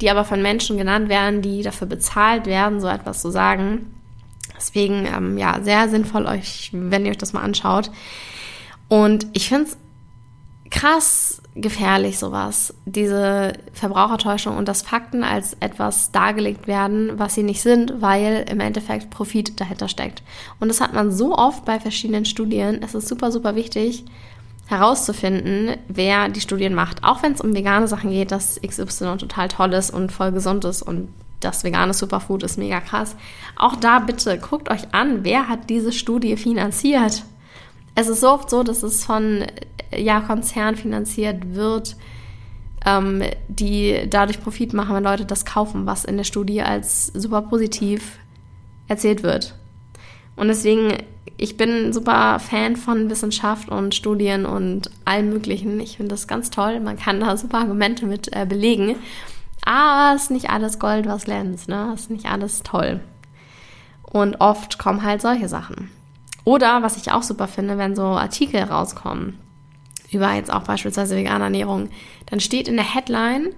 die 0.00 0.10
aber 0.10 0.24
von 0.24 0.40
Menschen 0.40 0.78
genannt 0.78 1.10
werden, 1.10 1.42
die 1.42 1.62
dafür 1.62 1.86
bezahlt 1.88 2.46
werden, 2.46 2.80
so 2.80 2.88
etwas 2.88 3.20
zu 3.20 3.30
sagen. 3.30 3.92
Deswegen, 4.62 5.06
ähm, 5.06 5.38
ja, 5.38 5.58
sehr 5.60 5.88
sinnvoll 5.88 6.24
euch, 6.26 6.70
wenn 6.72 7.04
ihr 7.04 7.10
euch 7.10 7.18
das 7.18 7.32
mal 7.32 7.42
anschaut. 7.42 7.90
Und 8.88 9.26
ich 9.32 9.48
finde 9.48 9.64
es 9.64 9.76
krass 10.70 11.42
gefährlich, 11.56 12.18
sowas. 12.18 12.72
Diese 12.84 13.54
Verbrauchertäuschung 13.72 14.56
und 14.56 14.68
dass 14.68 14.82
Fakten 14.82 15.24
als 15.24 15.56
etwas 15.58 16.12
dargelegt 16.12 16.68
werden, 16.68 17.18
was 17.18 17.34
sie 17.34 17.42
nicht 17.42 17.60
sind, 17.60 18.00
weil 18.00 18.46
im 18.48 18.60
Endeffekt 18.60 19.10
Profit 19.10 19.60
dahinter 19.60 19.88
steckt. 19.88 20.22
Und 20.60 20.68
das 20.68 20.80
hat 20.80 20.94
man 20.94 21.10
so 21.10 21.36
oft 21.36 21.64
bei 21.64 21.80
verschiedenen 21.80 22.24
Studien. 22.24 22.82
Es 22.82 22.94
ist 22.94 23.08
super, 23.08 23.32
super 23.32 23.56
wichtig, 23.56 24.04
herauszufinden, 24.66 25.76
wer 25.88 26.28
die 26.28 26.40
Studien 26.40 26.72
macht. 26.72 27.02
Auch 27.02 27.24
wenn 27.24 27.32
es 27.32 27.40
um 27.40 27.52
vegane 27.52 27.88
Sachen 27.88 28.10
geht, 28.10 28.30
dass 28.30 28.60
XY 28.64 29.16
total 29.18 29.48
toll 29.48 29.72
ist 29.72 29.90
und 29.90 30.12
voll 30.12 30.30
gesund 30.30 30.64
ist 30.64 30.82
und 30.82 31.08
das 31.44 31.64
vegane 31.64 31.94
Superfood 31.94 32.42
ist 32.42 32.58
mega 32.58 32.80
krass. 32.80 33.16
Auch 33.56 33.76
da 33.76 33.98
bitte 33.98 34.38
guckt 34.38 34.70
euch 34.70 34.92
an, 34.92 35.24
wer 35.24 35.48
hat 35.48 35.70
diese 35.70 35.92
Studie 35.92 36.36
finanziert. 36.36 37.24
Es 37.94 38.08
ist 38.08 38.20
so 38.20 38.30
oft 38.30 38.50
so, 38.50 38.62
dass 38.62 38.82
es 38.82 39.04
von 39.04 39.44
ja, 39.94 40.20
Konzernen 40.20 40.76
finanziert 40.76 41.54
wird, 41.54 41.96
ähm, 42.86 43.22
die 43.48 44.06
dadurch 44.08 44.40
Profit 44.40 44.72
machen, 44.72 44.94
wenn 44.94 45.04
Leute 45.04 45.24
das 45.24 45.44
kaufen, 45.44 45.86
was 45.86 46.04
in 46.04 46.16
der 46.16 46.24
Studie 46.24 46.62
als 46.62 47.08
super 47.08 47.42
positiv 47.42 48.18
erzählt 48.88 49.22
wird. 49.22 49.54
Und 50.36 50.48
deswegen, 50.48 50.94
ich 51.36 51.56
bin 51.56 51.92
super 51.92 52.38
Fan 52.38 52.76
von 52.76 53.10
Wissenschaft 53.10 53.68
und 53.68 53.94
Studien 53.94 54.46
und 54.46 54.90
allem 55.04 55.28
Möglichen. 55.28 55.78
Ich 55.80 55.98
finde 55.98 56.10
das 56.10 56.26
ganz 56.26 56.50
toll. 56.50 56.80
Man 56.80 56.98
kann 56.98 57.20
da 57.20 57.36
super 57.36 57.58
Argumente 57.58 58.06
mit 58.06 58.34
äh, 58.34 58.46
belegen. 58.46 58.96
Aber 59.64 60.16
es 60.16 60.24
ist 60.24 60.30
nicht 60.30 60.50
alles 60.50 60.78
Gold, 60.78 61.06
was 61.06 61.24
glänzt, 61.24 61.68
ne? 61.68 61.92
Es 61.94 62.02
ist 62.02 62.10
nicht 62.10 62.26
alles 62.26 62.62
toll. 62.62 63.00
Und 64.02 64.40
oft 64.40 64.78
kommen 64.78 65.02
halt 65.02 65.22
solche 65.22 65.48
Sachen. 65.48 65.90
Oder, 66.44 66.82
was 66.82 66.96
ich 66.96 67.12
auch 67.12 67.22
super 67.22 67.48
finde, 67.48 67.78
wenn 67.78 67.94
so 67.94 68.02
Artikel 68.02 68.62
rauskommen, 68.62 69.38
über 70.10 70.32
jetzt 70.32 70.52
auch 70.52 70.64
beispielsweise 70.64 71.16
vegane 71.16 71.44
Ernährung, 71.44 71.88
dann 72.26 72.40
steht 72.40 72.68
in 72.68 72.76
der 72.76 72.94
Headline 72.94 73.54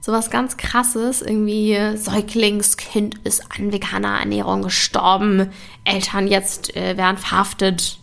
sowas 0.00 0.30
ganz 0.30 0.56
krasses, 0.56 1.22
irgendwie 1.22 1.76
Säuglingskind 1.96 3.18
ist 3.24 3.42
an 3.58 3.72
veganer 3.72 4.20
Ernährung 4.20 4.62
gestorben, 4.62 5.50
Eltern 5.84 6.28
jetzt 6.28 6.74
äh, 6.76 6.96
werden 6.96 7.18
verhaftet. 7.18 7.98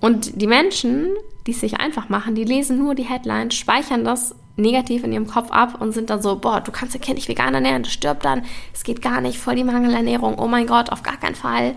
Und 0.00 0.40
die 0.40 0.46
Menschen, 0.46 1.08
die 1.46 1.52
es 1.52 1.60
sich 1.60 1.80
einfach 1.80 2.08
machen, 2.08 2.34
die 2.34 2.44
lesen 2.44 2.78
nur 2.78 2.94
die 2.94 3.04
Headline, 3.04 3.50
speichern 3.52 4.04
das 4.04 4.34
negativ 4.58 5.04
in 5.04 5.12
ihrem 5.12 5.26
Kopf 5.26 5.50
ab 5.50 5.80
und 5.80 5.92
sind 5.92 6.10
dann 6.10 6.20
so, 6.20 6.36
boah, 6.36 6.60
du 6.60 6.72
kannst 6.72 6.94
dein 6.94 7.00
Kind 7.00 7.16
nicht 7.16 7.28
vegan 7.28 7.54
ernähren, 7.54 7.84
das 7.84 7.92
stirbt 7.92 8.24
dann, 8.24 8.44
es 8.74 8.82
geht 8.82 9.00
gar 9.00 9.20
nicht, 9.20 9.38
voll 9.38 9.54
die 9.54 9.64
Mangelernährung, 9.64 10.38
oh 10.38 10.48
mein 10.48 10.66
Gott, 10.66 10.90
auf 10.90 11.02
gar 11.02 11.16
keinen 11.16 11.34
Fall. 11.34 11.74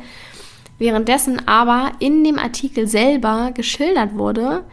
Währenddessen 0.80 1.48
aber 1.48 1.92
in 2.00 2.24
dem 2.24 2.40
Artikel 2.40 2.88
selber 2.88 3.52
geschildert 3.54 4.16
wurde, 4.16 4.66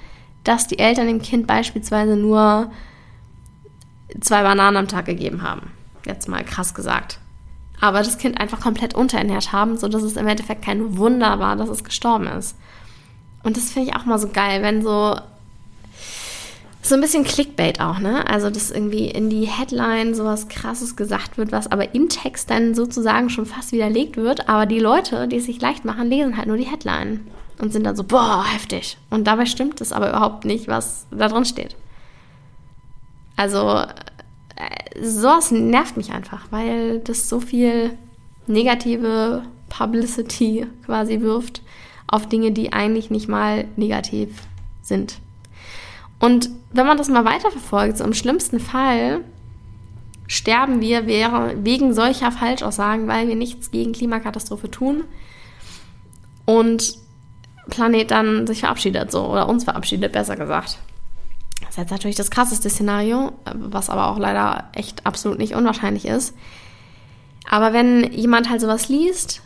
dass 0.43 0.67
die 0.67 0.79
Eltern 0.79 1.07
dem 1.07 1.21
Kind 1.21 1.47
beispielsweise 1.47 2.17
nur 2.17 2.71
zwei 4.21 4.43
Bananen 4.43 4.79
am 4.79 4.89
Tag 4.89 5.05
gegeben 5.05 5.43
haben. 5.43 5.71
Jetzt 6.07 6.29
mal 6.29 6.43
krass 6.45 6.73
gesagt. 6.73 7.19
Aber 7.81 7.99
das 7.99 8.19
Kind 8.19 8.41
einfach 8.41 8.61
komplett 8.61 8.95
unterernährt 8.95 9.53
haben, 9.53 9.77
sodass 9.77 10.03
es 10.03 10.17
im 10.17 10.27
Endeffekt 10.27 10.65
kein 10.65 10.97
Wunder 10.97 11.39
war, 11.39 11.57
dass 11.57 11.69
es 11.69 11.85
gestorben 11.85 12.27
ist. 12.27 12.57
Und 13.43 13.57
das 13.57 13.71
finde 13.71 13.91
ich 13.91 13.97
auch 13.97 14.05
mal 14.05 14.19
so 14.19 14.29
geil, 14.29 14.63
wenn 14.63 14.83
so 14.83 15.17
so 16.89 16.95
ein 16.95 17.01
bisschen 17.01 17.25
Clickbait 17.25 17.81
auch, 17.81 17.99
ne? 17.99 18.29
Also, 18.29 18.51
dass 18.51 18.71
irgendwie 18.71 19.07
in 19.07 19.31
die 19.31 19.47
Headline 19.47 20.15
sowas 20.15 20.49
krasses 20.49 20.97
gesagt 20.97 21.39
wird, 21.39 21.53
was 21.53 21.71
aber 21.71 21.95
im 21.95 22.09
Text 22.09 22.51
dann 22.51 22.75
sozusagen 22.75 23.31
schon 23.31 23.47
fast 23.47 23.73
widerlegt 23.73 24.17
wird. 24.17 24.49
Aber 24.49 24.67
die 24.67 24.79
Leute, 24.79 25.29
die 25.29 25.37
es 25.37 25.47
sich 25.47 25.61
leicht 25.61 25.85
machen, 25.85 26.09
lesen 26.09 26.37
halt 26.37 26.47
nur 26.47 26.57
die 26.57 26.67
Headline 26.67 27.27
und 27.61 27.73
sind 27.73 27.85
dann 27.85 27.97
so, 27.97 28.05
boah, 28.05 28.45
heftig. 28.47 28.99
Und 29.11 29.27
dabei 29.27 29.47
stimmt 29.47 29.81
es 29.81 29.93
aber 29.93 30.11
überhaupt 30.11 30.45
nicht, 30.45 30.69
was 30.69 31.07
da 31.11 31.29
drin 31.29 31.45
steht. 31.45 31.77
Also, 33.37 33.85
äh, 34.57 35.03
sowas 35.03 35.51
nervt 35.51 35.97
mich 35.97 36.13
einfach, 36.13 36.47
weil 36.51 37.01
das 37.01 37.29
so 37.29 37.41
viel 37.41 37.93
negative 38.47 39.43
Publicity 39.69 40.67
quasi 40.87 41.21
wirft 41.21 41.63
auf 42.07 42.27
Dinge, 42.27 42.53
die 42.53 42.73
eigentlich 42.73 43.11
nicht 43.11 43.29
mal 43.29 43.67
negativ 43.77 44.31
sind. 44.83 45.19
Und 46.19 46.51
wenn 46.73 46.87
man 46.87 46.97
das 46.97 47.09
mal 47.09 47.25
weiterverfolgt, 47.25 47.99
so 47.99 48.05
im 48.05 48.15
schlimmsten 48.15 48.61
Fall 48.61 49.21
sterben 50.27 50.81
wir 50.81 51.07
wegen 51.07 51.95
solcher 51.95 52.31
Falschaussagen, 52.31 53.09
weil 53.09 53.29
wir 53.29 53.37
nichts 53.37 53.71
gegen 53.71 53.93
Klimakatastrophe 53.93 54.71
tun 54.71 55.05
und 56.45 56.95
Planet 57.71 58.11
dann 58.11 58.47
sich 58.47 58.61
verabschiedet, 58.61 59.11
so 59.11 59.27
oder 59.27 59.49
uns 59.49 59.65
verabschiedet, 59.65 60.13
besser 60.13 60.37
gesagt. 60.37 60.79
Das 61.61 61.71
ist 61.71 61.77
jetzt 61.79 61.91
natürlich 61.91 62.17
das 62.17 62.31
krasseste 62.31 62.71
Szenario, 62.71 63.33
was 63.55 63.91
aber 63.91 64.09
auch 64.09 64.19
leider 64.19 64.69
echt 64.75 65.07
absolut 65.07 65.39
nicht 65.39 65.55
unwahrscheinlich 65.55 66.07
ist. 66.07 66.35
Aber 67.51 67.73
wenn 67.73 68.13
jemand 68.13 68.51
halt 68.51 68.61
sowas 68.61 68.89
liest 68.89 69.43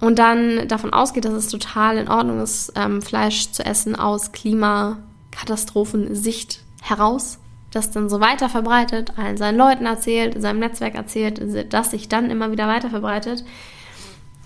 und 0.00 0.18
dann 0.18 0.68
davon 0.68 0.92
ausgeht, 0.92 1.24
dass 1.24 1.34
es 1.34 1.48
total 1.48 1.96
in 1.98 2.08
Ordnung 2.08 2.40
ist, 2.40 2.72
ähm, 2.76 3.02
Fleisch 3.02 3.50
zu 3.50 3.64
essen 3.64 3.96
aus 3.96 4.32
Klima 4.32 4.98
Katastrophensicht 5.30 6.60
heraus, 6.82 7.38
das 7.70 7.90
dann 7.90 8.08
so 8.08 8.20
weiter 8.20 8.48
verbreitet, 8.48 9.18
allen 9.18 9.36
seinen 9.36 9.58
Leuten 9.58 9.86
erzählt, 9.86 10.40
seinem 10.40 10.60
Netzwerk 10.60 10.94
erzählt, 10.94 11.72
das 11.72 11.90
sich 11.90 12.08
dann 12.08 12.30
immer 12.30 12.50
wieder 12.50 12.66
weiter 12.66 12.90
verbreitet, 12.90 13.44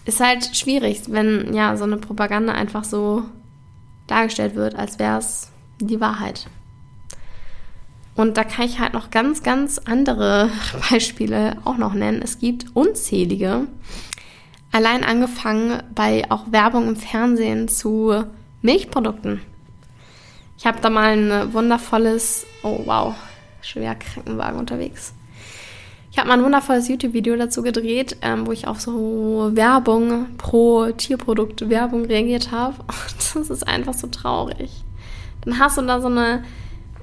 ist 0.05 0.21
halt 0.21 0.55
schwierig, 0.57 1.03
wenn 1.09 1.55
ja 1.55 1.76
so 1.76 1.85
eine 1.85 1.97
Propaganda 1.97 2.53
einfach 2.53 2.85
so 2.85 3.23
dargestellt 4.07 4.55
wird, 4.55 4.75
als 4.75 4.99
wäre 4.99 5.19
es 5.19 5.50
die 5.81 6.00
Wahrheit. 6.00 6.47
Und 8.14 8.37
da 8.37 8.45
kann 8.45 8.67
ich 8.67 8.79
halt 8.79 8.93
noch 8.93 9.11
ganz, 9.11 9.43
ganz 9.43 9.79
andere 9.79 10.50
Beispiele 10.91 11.57
auch 11.64 11.79
noch 11.79 11.95
nennen. 11.95 12.21
Es 12.23 12.38
gibt 12.38 12.67
unzählige. 12.75 13.67
Allein 14.71 15.05
angefangen 15.05 15.83
bei 15.95 16.31
auch 16.31 16.53
Werbung 16.53 16.88
im 16.88 16.97
Fernsehen 16.97 17.69
zu 17.69 18.25
Milchprodukten. 18.62 19.41
Ich 20.64 20.66
habe 20.66 20.80
da 20.80 20.88
mal 20.88 21.11
ein 21.11 21.52
wundervolles, 21.52 22.47
oh 22.62 22.80
wow, 22.87 23.14
schwer 23.61 23.94
Krankenwagen 23.97 24.59
unterwegs. 24.59 25.12
Ich 26.11 26.16
habe 26.16 26.28
mal 26.28 26.38
ein 26.38 26.42
wundervolles 26.42 26.88
YouTube-Video 26.88 27.37
dazu 27.37 27.61
gedreht, 27.61 28.16
ähm, 28.23 28.47
wo 28.47 28.52
ich 28.52 28.66
auf 28.66 28.80
so 28.80 29.50
Werbung 29.52 30.38
pro 30.38 30.90
Tierprodukt 30.92 31.68
Werbung 31.68 32.06
reagiert 32.06 32.50
habe. 32.50 32.76
Das 33.35 33.50
ist 33.50 33.68
einfach 33.68 33.92
so 33.92 34.06
traurig. 34.06 34.71
Dann 35.42 35.59
hast 35.59 35.76
du 35.76 35.83
da 35.83 36.00
so 36.00 36.06
eine, 36.06 36.44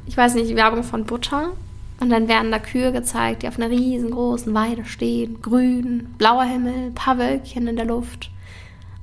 ich 0.07 0.17
weiß 0.17 0.33
nicht, 0.33 0.55
Werbung 0.55 0.81
von 0.81 1.03
Butter. 1.03 1.51
Und 1.99 2.09
dann 2.09 2.27
werden 2.27 2.49
da 2.49 2.57
Kühe 2.57 2.91
gezeigt, 2.91 3.43
die 3.43 3.47
auf 3.47 3.59
einer 3.59 3.69
riesengroßen 3.69 4.55
Weide 4.55 4.85
stehen. 4.85 5.39
Grün, 5.39 6.15
blauer 6.17 6.45
Himmel, 6.45 6.89
paar 6.95 7.19
Wölkchen 7.19 7.67
in 7.67 7.75
der 7.75 7.85
Luft. 7.85 8.31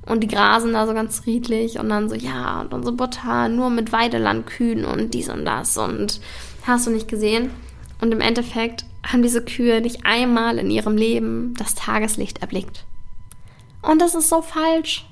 Und 0.09 0.21
die 0.21 0.27
grasen 0.27 0.73
da 0.73 0.87
so 0.87 0.95
ganz 0.95 1.19
friedlich 1.19 1.79
und 1.79 1.87
dann 1.89 2.09
so, 2.09 2.15
ja, 2.15 2.61
und 2.61 2.73
unsere 2.73 2.95
Butter 2.95 3.47
nur 3.47 3.69
mit 3.69 3.91
Weidelandkühen 3.91 4.83
und 4.83 5.13
dies 5.13 5.29
und 5.29 5.45
das 5.45 5.77
und 5.77 6.19
hast 6.65 6.87
du 6.87 6.91
nicht 6.91 7.07
gesehen. 7.07 7.51
Und 8.01 8.11
im 8.11 8.19
Endeffekt 8.19 8.85
haben 9.05 9.21
diese 9.21 9.45
Kühe 9.45 9.81
nicht 9.81 10.07
einmal 10.07 10.57
in 10.57 10.71
ihrem 10.71 10.97
Leben 10.97 11.53
das 11.59 11.75
Tageslicht 11.75 12.39
erblickt. 12.39 12.85
Und 13.83 14.01
das 14.01 14.15
ist 14.15 14.29
so 14.29 14.41
falsch. 14.41 15.05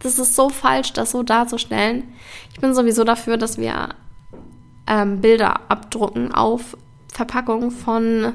Das 0.00 0.18
ist 0.18 0.34
so 0.34 0.48
falsch, 0.48 0.92
das 0.92 1.12
so 1.12 1.22
darzustellen. 1.22 2.12
Ich 2.52 2.60
bin 2.60 2.74
sowieso 2.74 3.04
dafür, 3.04 3.36
dass 3.36 3.58
wir 3.58 3.90
ähm, 4.88 5.20
Bilder 5.20 5.70
abdrucken 5.70 6.34
auf 6.34 6.76
Verpackungen 7.12 7.70
von 7.70 8.32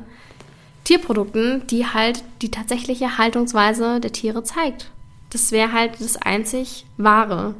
Tierprodukten, 0.86 1.68
die 1.68 1.86
halt 1.86 2.24
die 2.42 2.50
tatsächliche 2.50 3.18
Haltungsweise 3.18 4.00
der 4.00 4.14
Tiere 4.14 4.44
zeigt. 4.44 4.90
Das 5.30 5.52
wäre 5.52 5.72
halt 5.72 6.00
das 6.00 6.18
einzig 6.18 6.86
Wahre. 6.98 7.56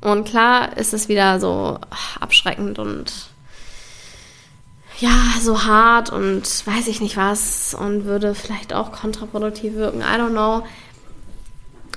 Und 0.00 0.24
klar 0.24 0.76
ist 0.76 0.94
es 0.94 1.08
wieder 1.08 1.40
so 1.40 1.78
abschreckend 2.20 2.78
und 2.78 3.30
ja, 5.00 5.10
so 5.40 5.64
hart 5.64 6.10
und 6.10 6.42
weiß 6.66 6.88
ich 6.88 7.00
nicht 7.00 7.16
was 7.16 7.74
und 7.74 8.04
würde 8.04 8.34
vielleicht 8.34 8.72
auch 8.72 8.90
kontraproduktiv 8.92 9.74
wirken. 9.74 10.00
I 10.00 10.18
don't 10.18 10.30
know. 10.30 10.64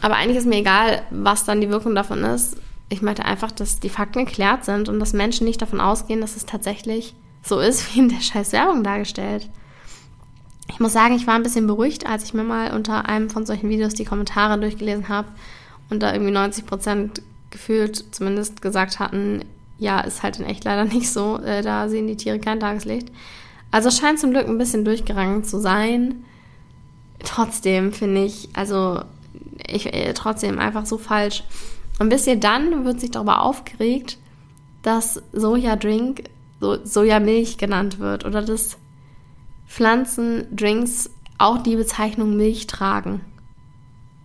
Aber 0.02 0.16
eigentlich 0.16 0.38
ist 0.38 0.48
mir 0.48 0.58
egal, 0.58 1.04
was 1.10 1.46
dann 1.46 1.62
die 1.62 1.70
Wirkung 1.70 1.96
davon 1.96 2.24
ist. 2.24 2.58
Ich 2.90 3.02
möchte 3.02 3.26
einfach, 3.26 3.52
dass 3.52 3.80
die 3.80 3.90
Fakten 3.90 4.26
geklärt 4.26 4.66
sind 4.66 4.90
und 4.90 5.00
dass 5.00 5.14
Menschen 5.14 5.46
nicht 5.46 5.62
davon 5.62 5.80
ausgehen, 5.80 6.22
dass 6.22 6.36
es 6.36 6.46
tatsächlich 6.46 7.16
so 7.44 7.60
ist, 7.60 7.96
wie 7.96 8.00
in 8.00 8.10
der 8.10 8.22
scheiß 8.22 8.52
Werbung 8.52 8.84
dargestellt. 8.84 9.50
Ich 10.72 10.80
muss 10.80 10.94
sagen, 10.94 11.16
ich 11.16 11.28
war 11.28 11.36
ein 11.36 11.44
bisschen 11.44 11.68
beruhigt, 11.68 12.06
als 12.08 12.24
ich 12.24 12.34
mir 12.34 12.44
mal 12.44 12.74
unter 12.74 13.06
einem 13.08 13.30
von 13.30 13.46
solchen 13.46 13.70
Videos 13.70 13.94
die 13.94 14.06
Kommentare 14.06 14.60
durchgelesen 14.60 15.10
habe 15.10 15.28
und 15.90 16.02
da 16.02 16.14
irgendwie 16.14 16.32
90 16.32 16.66
Prozent 16.66 17.22
gefühlt 17.50 18.06
zumindest 18.12 18.62
gesagt 18.62 19.00
hatten, 19.00 19.44
ja, 19.78 20.00
ist 20.00 20.24
halt 20.24 20.40
in 20.40 20.46
echt 20.46 20.64
leider 20.64 20.86
nicht 20.94 21.12
so. 21.12 21.38
Äh, 21.40 21.62
da 21.62 21.90
sehen 21.90 22.08
die 22.08 22.16
Tiere 22.16 22.40
kein 22.40 22.60
Tageslicht. 22.60 23.10
Also 23.72 23.92
scheint 23.92 24.20
zum 24.20 24.32
Glück 24.32 24.48
ein 24.48 24.58
bisschen 24.58 24.86
durchgerangen 24.86 25.44
zu 25.44 25.60
sein. 25.60 26.24
Trotzdem 27.24 27.94
finde 27.94 28.24
ich, 28.24 28.50
also 28.54 29.02
ich 29.68 29.94
äh, 29.94 30.14
trotzdem 30.14 30.60
einfach 30.60 30.86
so 30.86 30.98
falsch. 30.98 31.44
Und 32.00 32.10
bis 32.10 32.28
ihr 32.28 32.38
dann 32.38 32.86
wird 32.86 33.00
sich 33.00 33.12
darüber 33.12 33.42
aufgeregt, 33.42 34.18
dass 34.82 35.22
Sojadrink 35.34 36.24
so 36.60 36.84
Sojamilch 36.84 37.58
genannt 37.58 38.00
wird 38.00 38.26
oder 38.26 38.42
dass 38.42 38.78
Pflanzendrinks 39.72 41.10
auch 41.38 41.60
die 41.64 41.78
Bezeichnung 41.78 42.36
Milch 42.36 42.68
tragen. 42.68 43.22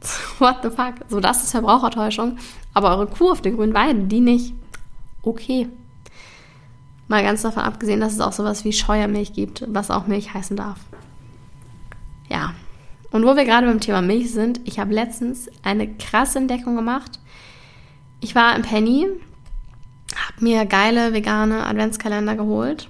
What 0.40 0.56
the 0.64 0.70
fuck? 0.70 0.94
So, 1.08 1.20
das 1.20 1.44
ist 1.44 1.52
Verbrauchertäuschung. 1.52 2.38
Aber 2.74 2.90
eure 2.90 3.06
Kuh 3.06 3.30
auf 3.30 3.42
der 3.42 3.52
grünen 3.52 3.72
Weide, 3.72 4.00
die 4.00 4.20
nicht. 4.20 4.54
Okay. 5.22 5.68
Mal 7.06 7.22
ganz 7.22 7.42
davon 7.42 7.62
abgesehen, 7.62 8.00
dass 8.00 8.12
es 8.14 8.20
auch 8.20 8.32
sowas 8.32 8.64
wie 8.64 8.72
Scheuermilch 8.72 9.34
gibt, 9.34 9.64
was 9.68 9.92
auch 9.92 10.08
Milch 10.08 10.34
heißen 10.34 10.56
darf. 10.56 10.80
Ja. 12.28 12.52
Und 13.12 13.24
wo 13.24 13.36
wir 13.36 13.44
gerade 13.44 13.68
beim 13.68 13.80
Thema 13.80 14.02
Milch 14.02 14.32
sind, 14.32 14.60
ich 14.64 14.80
habe 14.80 14.92
letztens 14.92 15.48
eine 15.62 15.94
krasse 15.94 16.38
Entdeckung 16.38 16.74
gemacht. 16.74 17.20
Ich 18.20 18.34
war 18.34 18.56
im 18.56 18.62
Penny, 18.62 19.06
habe 20.16 20.44
mir 20.44 20.66
geile 20.66 21.12
vegane 21.12 21.64
Adventskalender 21.64 22.34
geholt 22.34 22.88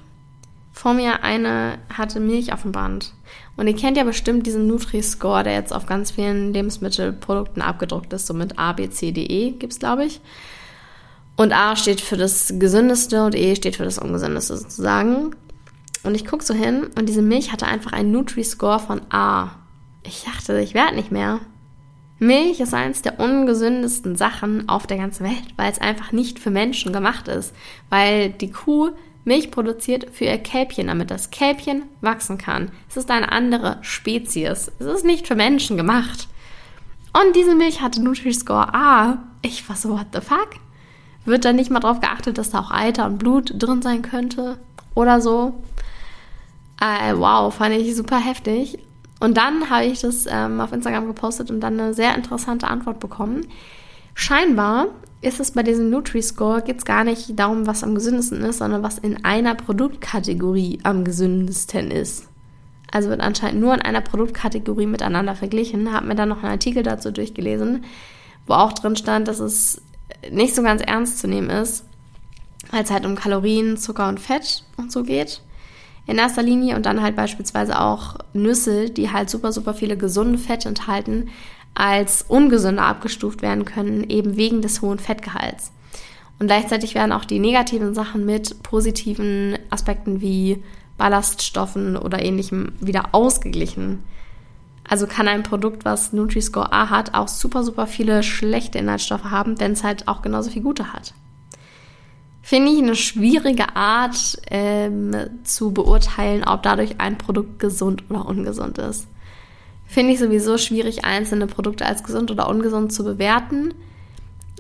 vor 0.77 0.93
mir 0.93 1.25
eine 1.25 1.79
hatte 1.91 2.21
Milch 2.21 2.53
auf 2.53 2.63
dem 2.63 2.73
Band. 2.73 3.15
Und 3.57 3.67
ihr 3.67 3.75
kennt 3.75 3.97
ja 3.97 4.05
bestimmt 4.05 4.47
diesen 4.47 4.67
Nutri-Score, 4.67 5.43
der 5.43 5.55
jetzt 5.55 5.73
auf 5.73 5.87
ganz 5.87 6.11
vielen 6.11 6.53
Lebensmittelprodukten 6.53 7.63
abgedruckt 7.63 8.13
ist, 8.13 8.27
so 8.27 8.35
mit 8.35 8.59
A, 8.59 8.75
B, 8.75 8.91
C, 8.91 9.11
D, 9.11 9.25
E 9.25 9.53
gibt 9.53 9.73
es, 9.73 9.79
glaube 9.79 10.05
ich. 10.05 10.21
Und 11.35 11.55
A 11.55 11.77
steht 11.77 12.03
für 12.03 12.19
das 12.19 12.53
Gesündeste 12.59 13.25
und 13.25 13.35
E 13.35 13.57
steht 13.57 13.77
für 13.77 13.85
das 13.85 13.99
Ungesündeste 13.99 14.59
sozusagen. 14.59 15.35
Und 16.03 16.15
ich 16.15 16.27
gucke 16.27 16.45
so 16.45 16.53
hin 16.53 16.89
und 16.99 17.09
diese 17.09 17.23
Milch 17.23 17.53
hatte 17.53 17.67
einfach 17.67 17.93
einen 17.93 18.13
Nutri-Score 18.13 18.79
von 18.79 19.01
A. 19.09 19.53
Ich 20.03 20.25
dachte, 20.25 20.61
ich 20.61 20.75
werde 20.75 20.97
nicht 20.97 21.11
mehr. 21.11 21.41
Milch 22.19 22.61
ist 22.61 22.75
eines 22.75 23.01
der 23.01 23.19
ungesündesten 23.19 24.15
Sachen 24.17 24.69
auf 24.69 24.87
der 24.87 24.99
ganzen 24.99 25.25
Welt, 25.25 25.55
weil 25.57 25.73
es 25.73 25.81
einfach 25.81 26.13
nicht 26.13 26.39
für 26.39 26.51
Menschen 26.51 26.93
gemacht 26.93 27.29
ist. 27.29 27.55
Weil 27.89 28.29
die 28.29 28.51
Kuh 28.51 28.91
Milch 29.27 29.51
produziert 29.51 30.07
für 30.13 30.25
ihr 30.25 30.39
Kälbchen, 30.39 30.87
damit 30.87 31.11
das 31.11 31.31
Kälbchen 31.31 31.83
wachsen 32.01 32.39
kann. 32.39 32.71
Es 32.89 32.97
ist 32.97 33.11
eine 33.11 33.33
andere 33.33 33.79
Spezies. 33.83 34.71
Es 34.79 34.87
ist 34.87 35.05
nicht 35.05 35.27
für 35.27 35.35
Menschen 35.35 35.77
gemacht. 35.77 36.29
Und 37.13 37.35
diese 37.35 37.55
Milch 37.55 37.83
hatte 37.83 38.03
Nutri-Score 38.03 38.73
A. 38.73 39.19
Ich 39.43 39.69
war 39.69 39.75
so, 39.77 39.91
what 39.91 40.07
the 40.13 40.21
fuck? 40.21 40.51
Wird 41.25 41.45
da 41.45 41.53
nicht 41.53 41.73
mal 41.73 41.81
drauf 41.81 42.01
geachtet, 42.01 42.39
dass 42.39 42.51
da 42.51 42.61
auch 42.61 42.71
Eiter 42.71 43.07
und 43.07 43.19
Blut 43.19 43.53
drin 43.57 43.83
sein 43.83 44.03
könnte? 44.03 44.59
Oder 44.95 45.21
so? 45.21 45.55
Äh, 46.81 47.15
wow, 47.17 47.53
fand 47.53 47.75
ich 47.75 47.97
super 47.97 48.19
heftig. 48.19 48.79
Und 49.19 49.37
dann 49.37 49.71
habe 49.71 49.87
ich 49.87 50.01
das 50.03 50.27
ähm, 50.29 50.61
auf 50.61 50.73
Instagram 50.73 51.09
gepostet 51.09 51.51
und 51.51 51.61
dann 51.61 51.81
eine 51.81 51.95
sehr 51.95 52.15
interessante 52.15 52.69
Antwort 52.69 53.01
bekommen. 53.01 53.47
Scheinbar 54.19 54.89
ist 55.21 55.41
es 55.41 55.51
bei 55.51 55.63
diesem 55.63 55.91
Nutri-Score 55.91 56.63
geht 56.63 56.79
es 56.79 56.87
gar 56.87 57.05
nicht 57.05 57.39
darum, 57.39 57.67
was 57.67 57.85
am 57.85 57.95
gesündesten 57.95 58.41
ist, 58.41 58.59
sondern 58.59 58.83
was 58.83 58.97
in 58.97 59.23
einer 59.27 59.55
Produktkategorie 59.55 60.79
am 60.85 61.05
gesündesten 61.05 61.91
ist. 61.91 62.27
Also 62.91 63.11
wird 63.11 63.21
anscheinend 63.21 63.61
nur 63.61 63.75
in 63.75 63.83
einer 63.83 64.01
Produktkategorie 64.01 64.87
miteinander 64.87 65.35
verglichen. 65.35 65.93
Habe 65.93 66.07
mir 66.07 66.15
dann 66.15 66.31
noch 66.31 66.39
einen 66.39 66.53
Artikel 66.53 66.83
dazu 66.83 67.11
durchgelesen, 67.11 67.85
wo 68.47 68.55
auch 68.55 68.73
drin 68.73 68.97
stand, 68.97 69.29
dass 69.29 69.39
es 69.39 69.83
nicht 70.33 70.55
so 70.55 70.63
ganz 70.63 70.81
ernst 70.81 71.19
zu 71.19 71.29
nehmen 71.29 71.51
ist, 71.51 71.85
weil 72.71 72.85
es 72.85 72.91
halt 72.91 73.05
um 73.05 73.17
Kalorien, 73.17 73.77
Zucker 73.77 74.09
und 74.09 74.19
Fett 74.19 74.65
und 74.79 74.91
so 74.91 75.03
geht. 75.03 75.43
In 76.07 76.17
erster 76.17 76.43
Linie 76.43 76.77
und 76.77 76.87
dann 76.87 77.03
halt 77.03 77.17
beispielsweise 77.17 77.79
auch 77.79 78.17
Nüsse, 78.33 78.89
die 78.89 79.13
halt 79.13 79.29
super, 79.29 79.53
super 79.53 79.75
viele 79.75 79.99
gesunde 79.99 80.39
Fette 80.39 80.69
enthalten, 80.69 81.29
als 81.77 82.23
ungesünder 82.23 82.85
abgestuft 82.85 83.43
werden 83.43 83.65
können, 83.65 84.09
eben 84.09 84.37
wegen 84.37 84.63
des 84.63 84.83
hohen 84.83 84.99
Fettgehalts. 84.99 85.73
Und 86.39 86.47
gleichzeitig 86.47 86.95
werden 86.95 87.13
auch 87.13 87.25
die 87.25 87.39
negativen 87.39 87.95
Sachen 87.95 88.25
mit 88.25 88.63
positiven 88.63 89.59
Aspekten 89.71 90.21
wie 90.21 90.63
Ballaststoffen 90.99 91.97
oder 91.97 92.23
ähnlichem 92.23 92.73
wieder 92.81 93.11
ausgeglichen. 93.13 94.03
Also 94.89 95.07
kann 95.07 95.29
ein 95.29 95.43
Produkt, 95.43 95.85
was 95.85 96.13
Nutri-Score 96.13 96.73
A 96.73 96.91
hat, 96.91 97.15
auch 97.15 97.29
super, 97.29 97.65
super 97.65 97.87
viele 97.87 98.23
schlechte 98.23 98.79
Inhaltsstoffe 98.79 99.25
haben, 99.25 99.59
wenn 99.61 99.73
es 99.73 99.83
halt 99.83 100.09
auch 100.09 100.23
genauso 100.23 100.51
viel 100.51 100.63
gute 100.63 100.93
hat. 100.93 101.13
Finde 102.41 102.71
ich 102.71 102.79
eine 102.79 102.95
schwierige 102.95 103.75
Art 103.75 104.41
ähm, 104.51 105.17
zu 105.43 105.73
beurteilen, 105.73 106.45
ob 106.45 106.63
dadurch 106.63 107.01
ein 107.01 107.19
Produkt 107.19 107.59
gesund 107.59 108.05
oder 108.09 108.25
ungesund 108.25 108.79
ist. 108.79 109.09
Finde 109.87 110.13
ich 110.13 110.19
sowieso 110.19 110.59
schwierig, 110.59 111.05
einzelne 111.05 111.47
Produkte 111.47 111.87
als 111.87 112.03
gesund 112.03 112.31
oder 112.31 112.49
ungesund 112.49 112.93
zu 112.93 113.05
bewerten, 113.05 113.73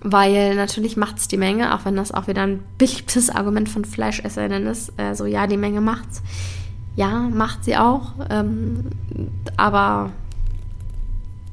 weil 0.03 0.55
natürlich 0.55 0.97
macht 0.97 1.19
es 1.19 1.29
die 1.29 1.37
Menge, 1.37 1.75
auch 1.75 1.85
wenn 1.85 1.97
das 1.97 2.12
auch 2.12 2.29
wieder 2.29 2.43
ein 2.43 2.62
beliebtes 2.79 3.29
Argument 3.29 3.69
von 3.69 3.85
Fleischesserinnen 3.85 4.67
ist. 4.67 4.93
Äh, 4.97 5.15
so, 5.15 5.27
ja, 5.27 5.47
die 5.47 5.57
Menge 5.57 5.81
macht's. 5.81 6.23
Ja, 6.95 7.21
macht 7.21 7.65
sie 7.65 7.77
auch. 7.77 8.12
Ähm, 8.31 8.87
aber 9.57 10.12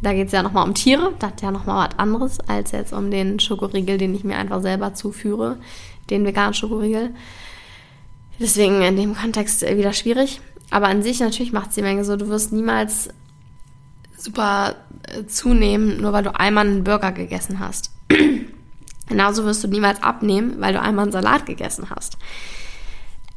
da 0.02 0.14
geht 0.14 0.28
es 0.28 0.34
ja 0.34 0.44
nochmal 0.44 0.68
um 0.68 0.74
Tiere. 0.74 1.14
Das 1.20 1.32
ist 1.32 1.42
ja 1.42 1.52
nochmal 1.52 1.90
was 1.90 1.98
anderes, 1.98 2.40
als 2.42 2.72
jetzt 2.72 2.94
um 2.94 3.10
den 3.10 3.40
Schokoriegel, 3.40 3.98
den 3.98 4.14
ich 4.14 4.24
mir 4.24 4.38
einfach 4.38 4.62
selber 4.62 4.94
zuführe. 4.94 5.58
Den 6.10 6.26
veganen 6.26 6.54
Schokoriegel. 6.54 7.12
Deswegen 8.40 8.82
in 8.82 8.98
dem 8.98 9.16
Kontext 9.16 9.62
wieder 9.62 9.94
schwierig. 9.94 10.42
Aber 10.70 10.88
an 10.88 11.04
sich 11.04 11.20
natürlich 11.20 11.54
macht 11.54 11.70
es 11.70 11.76
die 11.76 11.82
Menge 11.82 12.04
so. 12.04 12.18
Du 12.18 12.28
wirst 12.28 12.52
niemals 12.52 13.10
super 14.24 14.76
äh, 15.08 15.26
zunehmen, 15.26 16.02
nur 16.02 16.14
weil 16.14 16.24
du 16.24 16.38
einmal 16.38 16.66
einen 16.66 16.84
Burger 16.84 17.12
gegessen 17.12 17.60
hast. 17.60 17.92
Genauso 19.08 19.44
wirst 19.46 19.64
du 19.64 19.68
niemals 19.68 20.02
abnehmen, 20.02 20.56
weil 20.60 20.74
du 20.74 20.82
einmal 20.82 21.04
einen 21.04 21.12
Salat 21.12 21.46
gegessen 21.46 21.90
hast. 21.90 22.18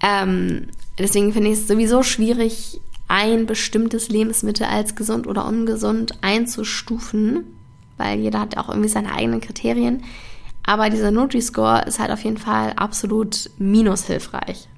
Ähm, 0.00 0.68
deswegen 0.98 1.32
finde 1.32 1.50
ich 1.50 1.58
es 1.58 1.68
sowieso 1.68 2.02
schwierig, 2.02 2.80
ein 3.08 3.46
bestimmtes 3.46 4.08
Lebensmittel 4.08 4.66
als 4.66 4.94
gesund 4.94 5.26
oder 5.26 5.46
ungesund 5.46 6.22
einzustufen, 6.22 7.44
weil 7.96 8.18
jeder 8.18 8.40
hat 8.40 8.56
auch 8.56 8.68
irgendwie 8.68 8.88
seine 8.88 9.12
eigenen 9.12 9.40
Kriterien. 9.40 10.02
Aber 10.64 10.90
dieser 10.90 11.12
Nutri-Score 11.12 11.84
ist 11.86 11.98
halt 11.98 12.10
auf 12.10 12.24
jeden 12.24 12.38
Fall 12.38 12.72
absolut 12.74 13.50
minushilfreich, 13.58 14.68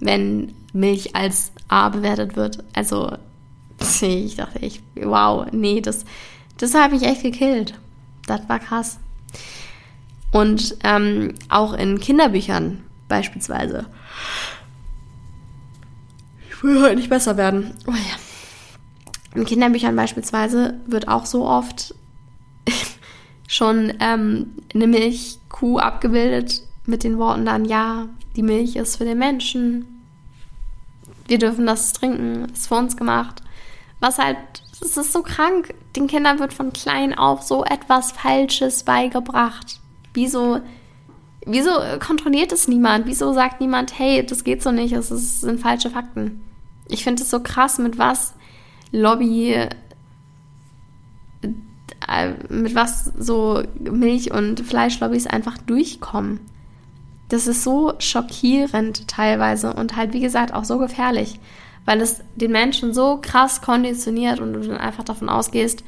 wenn 0.00 0.54
Milch 0.72 1.14
als 1.14 1.52
A 1.68 1.90
bewertet 1.90 2.36
wird. 2.36 2.64
Also 2.72 3.12
ich 4.00 4.36
dachte 4.36 4.58
ich, 4.60 4.82
wow, 4.94 5.46
nee, 5.52 5.80
das, 5.80 6.04
das 6.56 6.74
habe 6.74 6.96
ich 6.96 7.02
echt 7.02 7.22
gekillt. 7.22 7.74
Das 8.26 8.48
war 8.48 8.58
krass. 8.58 8.98
Und 10.30 10.76
ähm, 10.84 11.34
auch 11.48 11.72
in 11.72 12.00
Kinderbüchern 12.00 12.84
beispielsweise. 13.08 13.86
Ich 16.50 16.62
will 16.62 16.82
heute 16.82 16.96
nicht 16.96 17.08
besser 17.08 17.36
werden. 17.36 17.74
Oh 17.86 17.92
ja. 17.92 19.34
In 19.34 19.44
Kinderbüchern 19.44 19.96
beispielsweise 19.96 20.80
wird 20.86 21.08
auch 21.08 21.24
so 21.24 21.46
oft 21.46 21.94
schon 23.46 23.94
ähm, 24.00 24.54
eine 24.74 24.86
Milchkuh 24.86 25.78
abgebildet 25.78 26.62
mit 26.84 27.04
den 27.04 27.18
Worten 27.18 27.44
dann, 27.44 27.64
ja, 27.64 28.08
die 28.36 28.42
Milch 28.42 28.76
ist 28.76 28.96
für 28.96 29.04
den 29.04 29.18
Menschen. 29.18 29.86
Wir 31.26 31.38
dürfen 31.38 31.66
das 31.66 31.92
trinken, 31.92 32.46
ist 32.52 32.68
für 32.68 32.76
uns 32.76 32.96
gemacht. 32.96 33.42
Was 34.00 34.18
halt, 34.18 34.36
es 34.80 34.96
ist 34.96 35.12
so 35.12 35.22
krank. 35.22 35.74
Den 35.96 36.06
Kindern 36.06 36.38
wird 36.38 36.52
von 36.52 36.72
klein 36.72 37.16
auf 37.16 37.42
so 37.42 37.64
etwas 37.64 38.12
Falsches 38.12 38.84
beigebracht. 38.84 39.80
Wieso, 40.14 40.60
wieso 41.44 41.70
kontrolliert 41.98 42.52
es 42.52 42.68
niemand? 42.68 43.06
Wieso 43.06 43.32
sagt 43.32 43.60
niemand, 43.60 43.98
hey, 43.98 44.24
das 44.24 44.44
geht 44.44 44.62
so 44.62 44.70
nicht, 44.70 44.92
es 44.92 45.08
sind 45.40 45.60
falsche 45.60 45.90
Fakten? 45.90 46.42
Ich 46.88 47.04
finde 47.04 47.22
es 47.22 47.30
so 47.30 47.40
krass, 47.40 47.78
mit 47.78 47.98
was 47.98 48.34
Lobby, 48.92 49.52
äh, 52.06 52.32
mit 52.48 52.74
was 52.74 53.06
so 53.18 53.62
Milch- 53.78 54.32
und 54.32 54.60
Fleischlobbys 54.60 55.26
einfach 55.26 55.58
durchkommen. 55.58 56.40
Das 57.28 57.46
ist 57.46 57.62
so 57.62 57.92
schockierend 57.98 59.06
teilweise 59.08 59.74
und 59.74 59.96
halt, 59.96 60.14
wie 60.14 60.20
gesagt, 60.20 60.54
auch 60.54 60.64
so 60.64 60.78
gefährlich, 60.78 61.38
weil 61.88 62.02
es 62.02 62.20
den 62.36 62.52
Menschen 62.52 62.92
so 62.92 63.18
krass 63.22 63.62
konditioniert 63.62 64.40
und 64.40 64.52
du 64.52 64.60
dann 64.60 64.76
einfach 64.76 65.04
davon 65.04 65.30
ausgehst, 65.30 65.82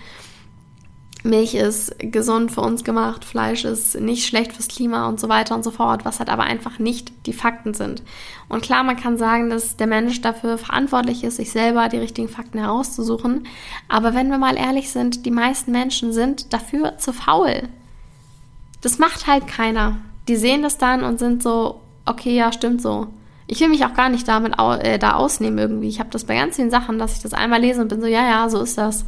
Milch 1.25 1.55
ist 1.55 1.95
gesund 1.99 2.51
für 2.51 2.63
uns 2.63 2.85
gemacht, 2.85 3.23
Fleisch 3.23 3.67
ist 3.67 4.01
nicht 4.01 4.27
schlecht 4.27 4.55
fürs 4.55 4.69
Klima 4.69 5.07
und 5.09 5.21
so 5.21 5.29
weiter 5.29 5.55
und 5.55 5.63
so 5.63 5.71
fort, 5.71 6.07
was 6.07 6.19
halt 6.19 6.31
aber 6.31 6.45
einfach 6.45 6.79
nicht 6.79 7.13
die 7.27 7.35
Fakten 7.35 7.75
sind. 7.75 8.03
Und 8.49 8.63
klar, 8.63 8.83
man 8.83 8.97
kann 8.97 9.19
sagen, 9.19 9.51
dass 9.51 9.77
der 9.77 9.89
Mensch 9.89 10.23
dafür 10.23 10.57
verantwortlich 10.57 11.23
ist, 11.23 11.37
sich 11.37 11.53
selber 11.53 11.91
die 11.91 11.99
richtigen 11.99 12.31
Fakten 12.31 12.61
herauszusuchen. 12.61 13.47
Aber 13.87 14.15
wenn 14.15 14.31
wir 14.31 14.39
mal 14.39 14.57
ehrlich 14.57 14.89
sind, 14.89 15.27
die 15.27 15.31
meisten 15.31 15.71
Menschen 15.71 16.15
sind 16.15 16.55
dafür 16.55 16.97
zu 16.97 17.13
faul. 17.13 17.69
Das 18.81 18.99
macht 18.99 19.27
halt 19.27 19.47
keiner. 19.47 19.99
Die 20.29 20.37
sehen 20.37 20.63
das 20.63 20.79
dann 20.79 21.05
und 21.05 21.19
sind 21.19 21.43
so, 21.43 21.83
okay, 22.07 22.35
ja, 22.35 22.53
stimmt 22.53 22.81
so. 22.81 23.09
Ich 23.53 23.59
will 23.59 23.69
mich 23.69 23.85
auch 23.85 23.95
gar 23.95 24.11
nicht 24.11 24.29
damit 24.29 24.55
äh, 24.61 24.97
da 25.01 25.15
ausnehmen 25.15 25.59
irgendwie. 25.59 25.89
Ich 25.89 25.99
habe 25.99 26.11
das 26.11 26.23
bei 26.23 26.37
ganz 26.37 26.55
vielen 26.55 26.71
Sachen, 26.71 27.01
dass 27.01 27.17
ich 27.17 27.23
das 27.23 27.35
einmal 27.35 27.61
lese 27.61 27.83
und 27.83 27.89
bin 27.89 28.01
so, 28.01 28.07
ja, 28.07 28.23
ja, 28.23 28.49
so 28.49 28.63
ist 28.63 28.79
das. 28.79 29.05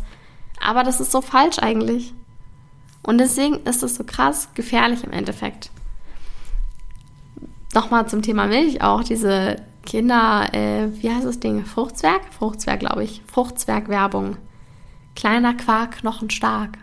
Aber 0.61 0.83
das 0.83 1.00
ist 1.00 1.12
so 1.12 1.20
falsch 1.20 1.61
eigentlich. 1.61 2.12
Und 3.05 3.18
deswegen 3.18 3.61
ist 3.64 3.85
es 3.85 3.94
so 3.94 4.02
krass 4.02 4.48
gefährlich 4.55 5.05
im 5.05 5.12
Endeffekt. 5.12 5.70
Nochmal 7.72 8.09
zum 8.09 8.22
Thema 8.22 8.48
Milch 8.48 8.83
auch, 8.83 9.05
diese 9.05 9.62
Kinder, 9.87 10.52
äh, 10.52 10.88
wie 11.00 11.09
heißt 11.09 11.24
das 11.24 11.38
Ding? 11.38 11.64
Fruchtzwerg? 11.64 12.22
Fruchtzwerg, 12.37 12.81
glaube 12.81 13.05
ich. 13.05 13.22
Fruchtzwerg-Werbung. 13.33 14.38
Kleiner 15.14 15.55
Quark, 15.55 15.98
knochenstark. 15.98 16.78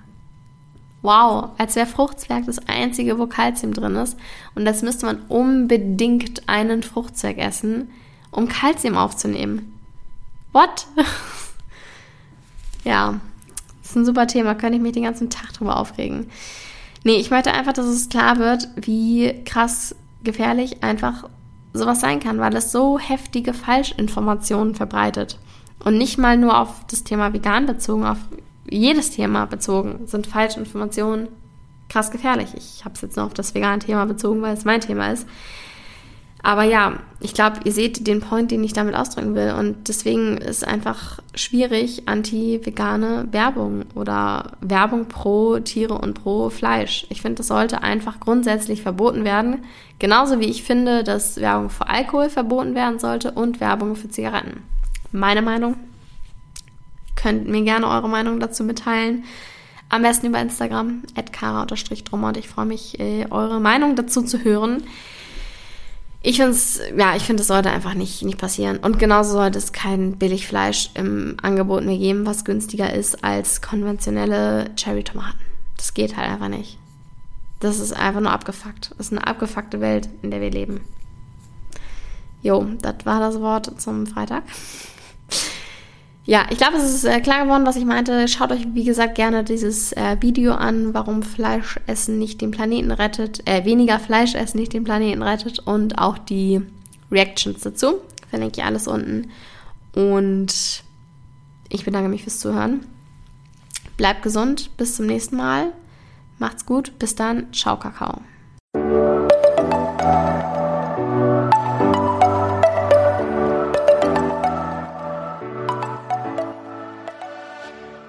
Wow, 1.02 1.52
als 1.58 1.76
wäre 1.76 1.88
Fruchtzwerg 1.88 2.46
das 2.46 2.60
einzige, 2.68 3.18
wo 3.18 3.28
Kalzium 3.28 3.74
drin 3.74 3.96
ist. 3.96 4.18
Und 4.56 4.66
das 4.66 4.82
müsste 4.82 5.06
man 5.06 5.22
unbedingt 5.30 6.50
einen 6.50 6.84
Fruchtzwerg 6.84 7.38
essen, 7.38 7.90
um 8.32 8.50
Kalzium 8.50 8.98
aufzunehmen. 8.98 9.74
What? 10.52 10.88
ja, 12.84 13.20
das 13.82 13.92
ist 13.92 13.96
ein 13.96 14.06
super 14.06 14.28
Thema, 14.28 14.56
könnte 14.56 14.78
ich 14.78 14.84
mich 14.84 14.94
den 14.94 15.04
ganzen 15.04 15.30
Tag 15.30 15.54
drüber 15.54 15.78
aufregen. 15.78 16.28
Nee, 17.06 17.16
ich 17.16 17.32
möchte 17.32 17.54
einfach, 17.54 17.74
dass 17.74 17.86
es 17.86 18.10
klar 18.10 18.38
wird, 18.38 18.68
wie 18.76 19.44
krass 19.46 19.96
gefährlich 20.24 20.84
einfach 20.84 21.30
sowas 21.74 22.02
sein 22.02 22.20
kann, 22.20 22.40
weil 22.40 22.56
es 22.56 22.72
so 22.72 23.00
heftige 23.00 23.54
Falschinformationen 23.54 24.76
verbreitet. 24.76 25.40
Und 25.84 25.98
nicht 25.98 26.18
mal 26.18 26.36
nur 26.36 26.58
auf 26.58 26.86
das 26.88 27.06
Thema 27.06 27.32
vegan 27.32 27.66
bezogen, 27.66 28.06
auf 28.06 28.18
jedes 28.70 29.12
Thema 29.12 29.46
bezogen 29.46 30.08
sind 30.08 30.28
Falschinformationen 30.28 31.28
krass 31.90 32.12
gefährlich. 32.12 32.50
Ich 32.56 32.86
habe 32.86 32.96
es 32.96 33.02
jetzt 33.02 33.18
nur 33.18 33.26
auf 33.26 33.34
das 33.34 33.56
vegane 33.56 33.80
Thema 33.80 34.06
bezogen, 34.06 34.42
weil 34.42 34.54
es 34.54 34.66
mein 34.66 34.82
Thema 34.82 35.12
ist. 35.12 35.28
Aber 36.42 36.64
ja, 36.64 37.00
ich 37.20 37.34
glaube, 37.34 37.60
ihr 37.66 37.74
seht 37.74 38.08
den 38.08 38.22
Point, 38.22 38.52
den 38.52 38.64
ich 38.64 38.72
damit 38.72 38.96
ausdrücken 38.96 39.36
will. 39.36 39.54
Und 39.58 39.90
deswegen 39.90 40.38
ist 40.38 40.66
einfach 40.66 41.20
schwierig, 41.36 42.08
anti-vegane 42.08 43.28
Werbung 43.32 43.84
oder 43.94 44.54
Werbung 44.62 45.08
pro 45.08 45.60
Tiere 45.60 45.96
und 45.96 46.14
pro 46.14 46.50
Fleisch. 46.50 47.06
Ich 47.10 47.22
finde, 47.22 47.40
das 47.40 47.48
sollte 47.48 47.84
einfach 47.84 48.22
grundsätzlich 48.22 48.82
verboten 48.82 49.26
werden. 49.26 49.66
Genauso 50.00 50.40
wie 50.40 50.46
ich 50.46 50.64
finde, 50.64 51.04
dass 51.04 51.38
Werbung 51.38 51.70
für 51.70 51.90
Alkohol 51.90 52.30
verboten 52.30 52.74
werden 52.74 53.00
sollte 53.00 53.32
und 53.32 53.60
Werbung 53.60 53.98
für 53.98 54.10
Zigaretten. 54.10 54.64
Meine 55.12 55.42
Meinung. 55.42 55.76
Könnt 57.22 57.48
mir 57.48 57.62
gerne 57.64 57.88
eure 57.88 58.10
Meinung 58.10 58.40
dazu 58.40 58.64
mitteilen. 58.64 59.26
Am 59.90 60.04
besten 60.04 60.28
über 60.28 60.40
Instagram, 60.40 61.04
kara-drummer. 61.32 62.28
Und 62.28 62.38
ich 62.38 62.48
freue 62.48 62.66
mich, 62.66 63.00
äh, 63.00 63.26
eure 63.30 63.60
Meinung 63.60 63.96
dazu 63.96 64.22
zu 64.22 64.44
hören. 64.44 64.84
Ich 66.22 66.36
finde 66.36 66.52
es, 66.52 66.82
ja, 66.98 67.16
ich 67.16 67.24
finde, 67.24 67.42
es 67.42 67.48
sollte 67.48 67.72
einfach 67.72 67.94
nicht, 67.94 68.24
nicht 68.24 68.38
passieren. 68.38 68.78
Und 68.78 69.00
genauso 69.00 69.32
sollte 69.32 69.58
es 69.58 69.72
kein 69.72 70.18
Billigfleisch 70.18 70.92
im 70.94 71.38
Angebot 71.42 71.86
mehr 71.86 71.98
geben, 71.98 72.26
was 72.26 72.44
günstiger 72.44 72.94
ist 72.94 73.24
als 73.24 73.62
konventionelle 73.62 74.70
Cherry-Tomaten. 74.76 75.40
Das 75.78 75.94
geht 75.94 76.18
halt 76.18 76.30
einfach 76.30 76.50
nicht. 76.50 76.78
Das 77.62 77.80
ist 77.80 77.94
einfach 77.94 78.22
nur 78.22 78.32
abgefuckt. 78.32 78.92
Das 78.98 79.08
ist 79.08 79.14
eine 79.14 79.26
abgefuckte 79.26 79.82
Welt, 79.82 80.10
in 80.22 80.32
der 80.32 80.42
wir 80.42 80.52
leben. 80.52 80.82
Jo, 82.42 82.66
das 82.82 83.06
war 83.06 83.20
das 83.20 83.40
Wort 83.40 83.80
zum 83.82 84.06
Freitag. 84.06 84.44
Ja, 86.30 86.46
ich 86.52 86.60
glaube, 86.60 86.78
es 86.78 86.84
ist 86.84 87.06
äh, 87.06 87.22
klar 87.22 87.44
geworden, 87.44 87.66
was 87.66 87.76
ich 87.76 87.86
meinte. 87.86 88.28
Schaut 88.28 88.52
euch, 88.52 88.68
wie 88.76 88.84
gesagt, 88.84 89.16
gerne 89.16 89.44
dieses 89.44 89.94
äh, 89.94 90.16
Video 90.20 90.54
an, 90.54 90.94
warum 90.94 91.24
Fleischessen 91.24 92.20
nicht 92.20 92.40
den 92.42 92.52
Planeten 92.52 92.92
rettet, 92.92 93.42
äh, 93.50 93.66
weniger 93.66 93.98
Fleischessen 93.98 94.60
nicht 94.60 94.74
den 94.74 94.84
Planeten 94.84 95.24
rettet 95.24 95.58
und 95.58 95.98
auch 95.98 96.20
die 96.20 96.62
Reactions 97.12 97.62
dazu. 97.62 97.96
Verlinke 98.30 98.60
ich 98.60 98.64
alles 98.64 98.88
unten. 98.88 99.32
Und 99.96 100.84
ich 101.68 101.84
bedanke 101.84 102.10
mich 102.10 102.22
fürs 102.22 102.40
Zuhören. 102.40 102.86
Bleibt 103.98 104.22
gesund, 104.22 104.70
bis 104.78 104.98
zum 104.98 105.08
nächsten 105.08 105.36
Mal. 105.36 105.72
Macht's 106.38 106.64
gut, 106.64 107.00
bis 107.00 107.16
dann. 107.16 107.52
Ciao, 107.54 107.80
Kakao. 107.80 108.22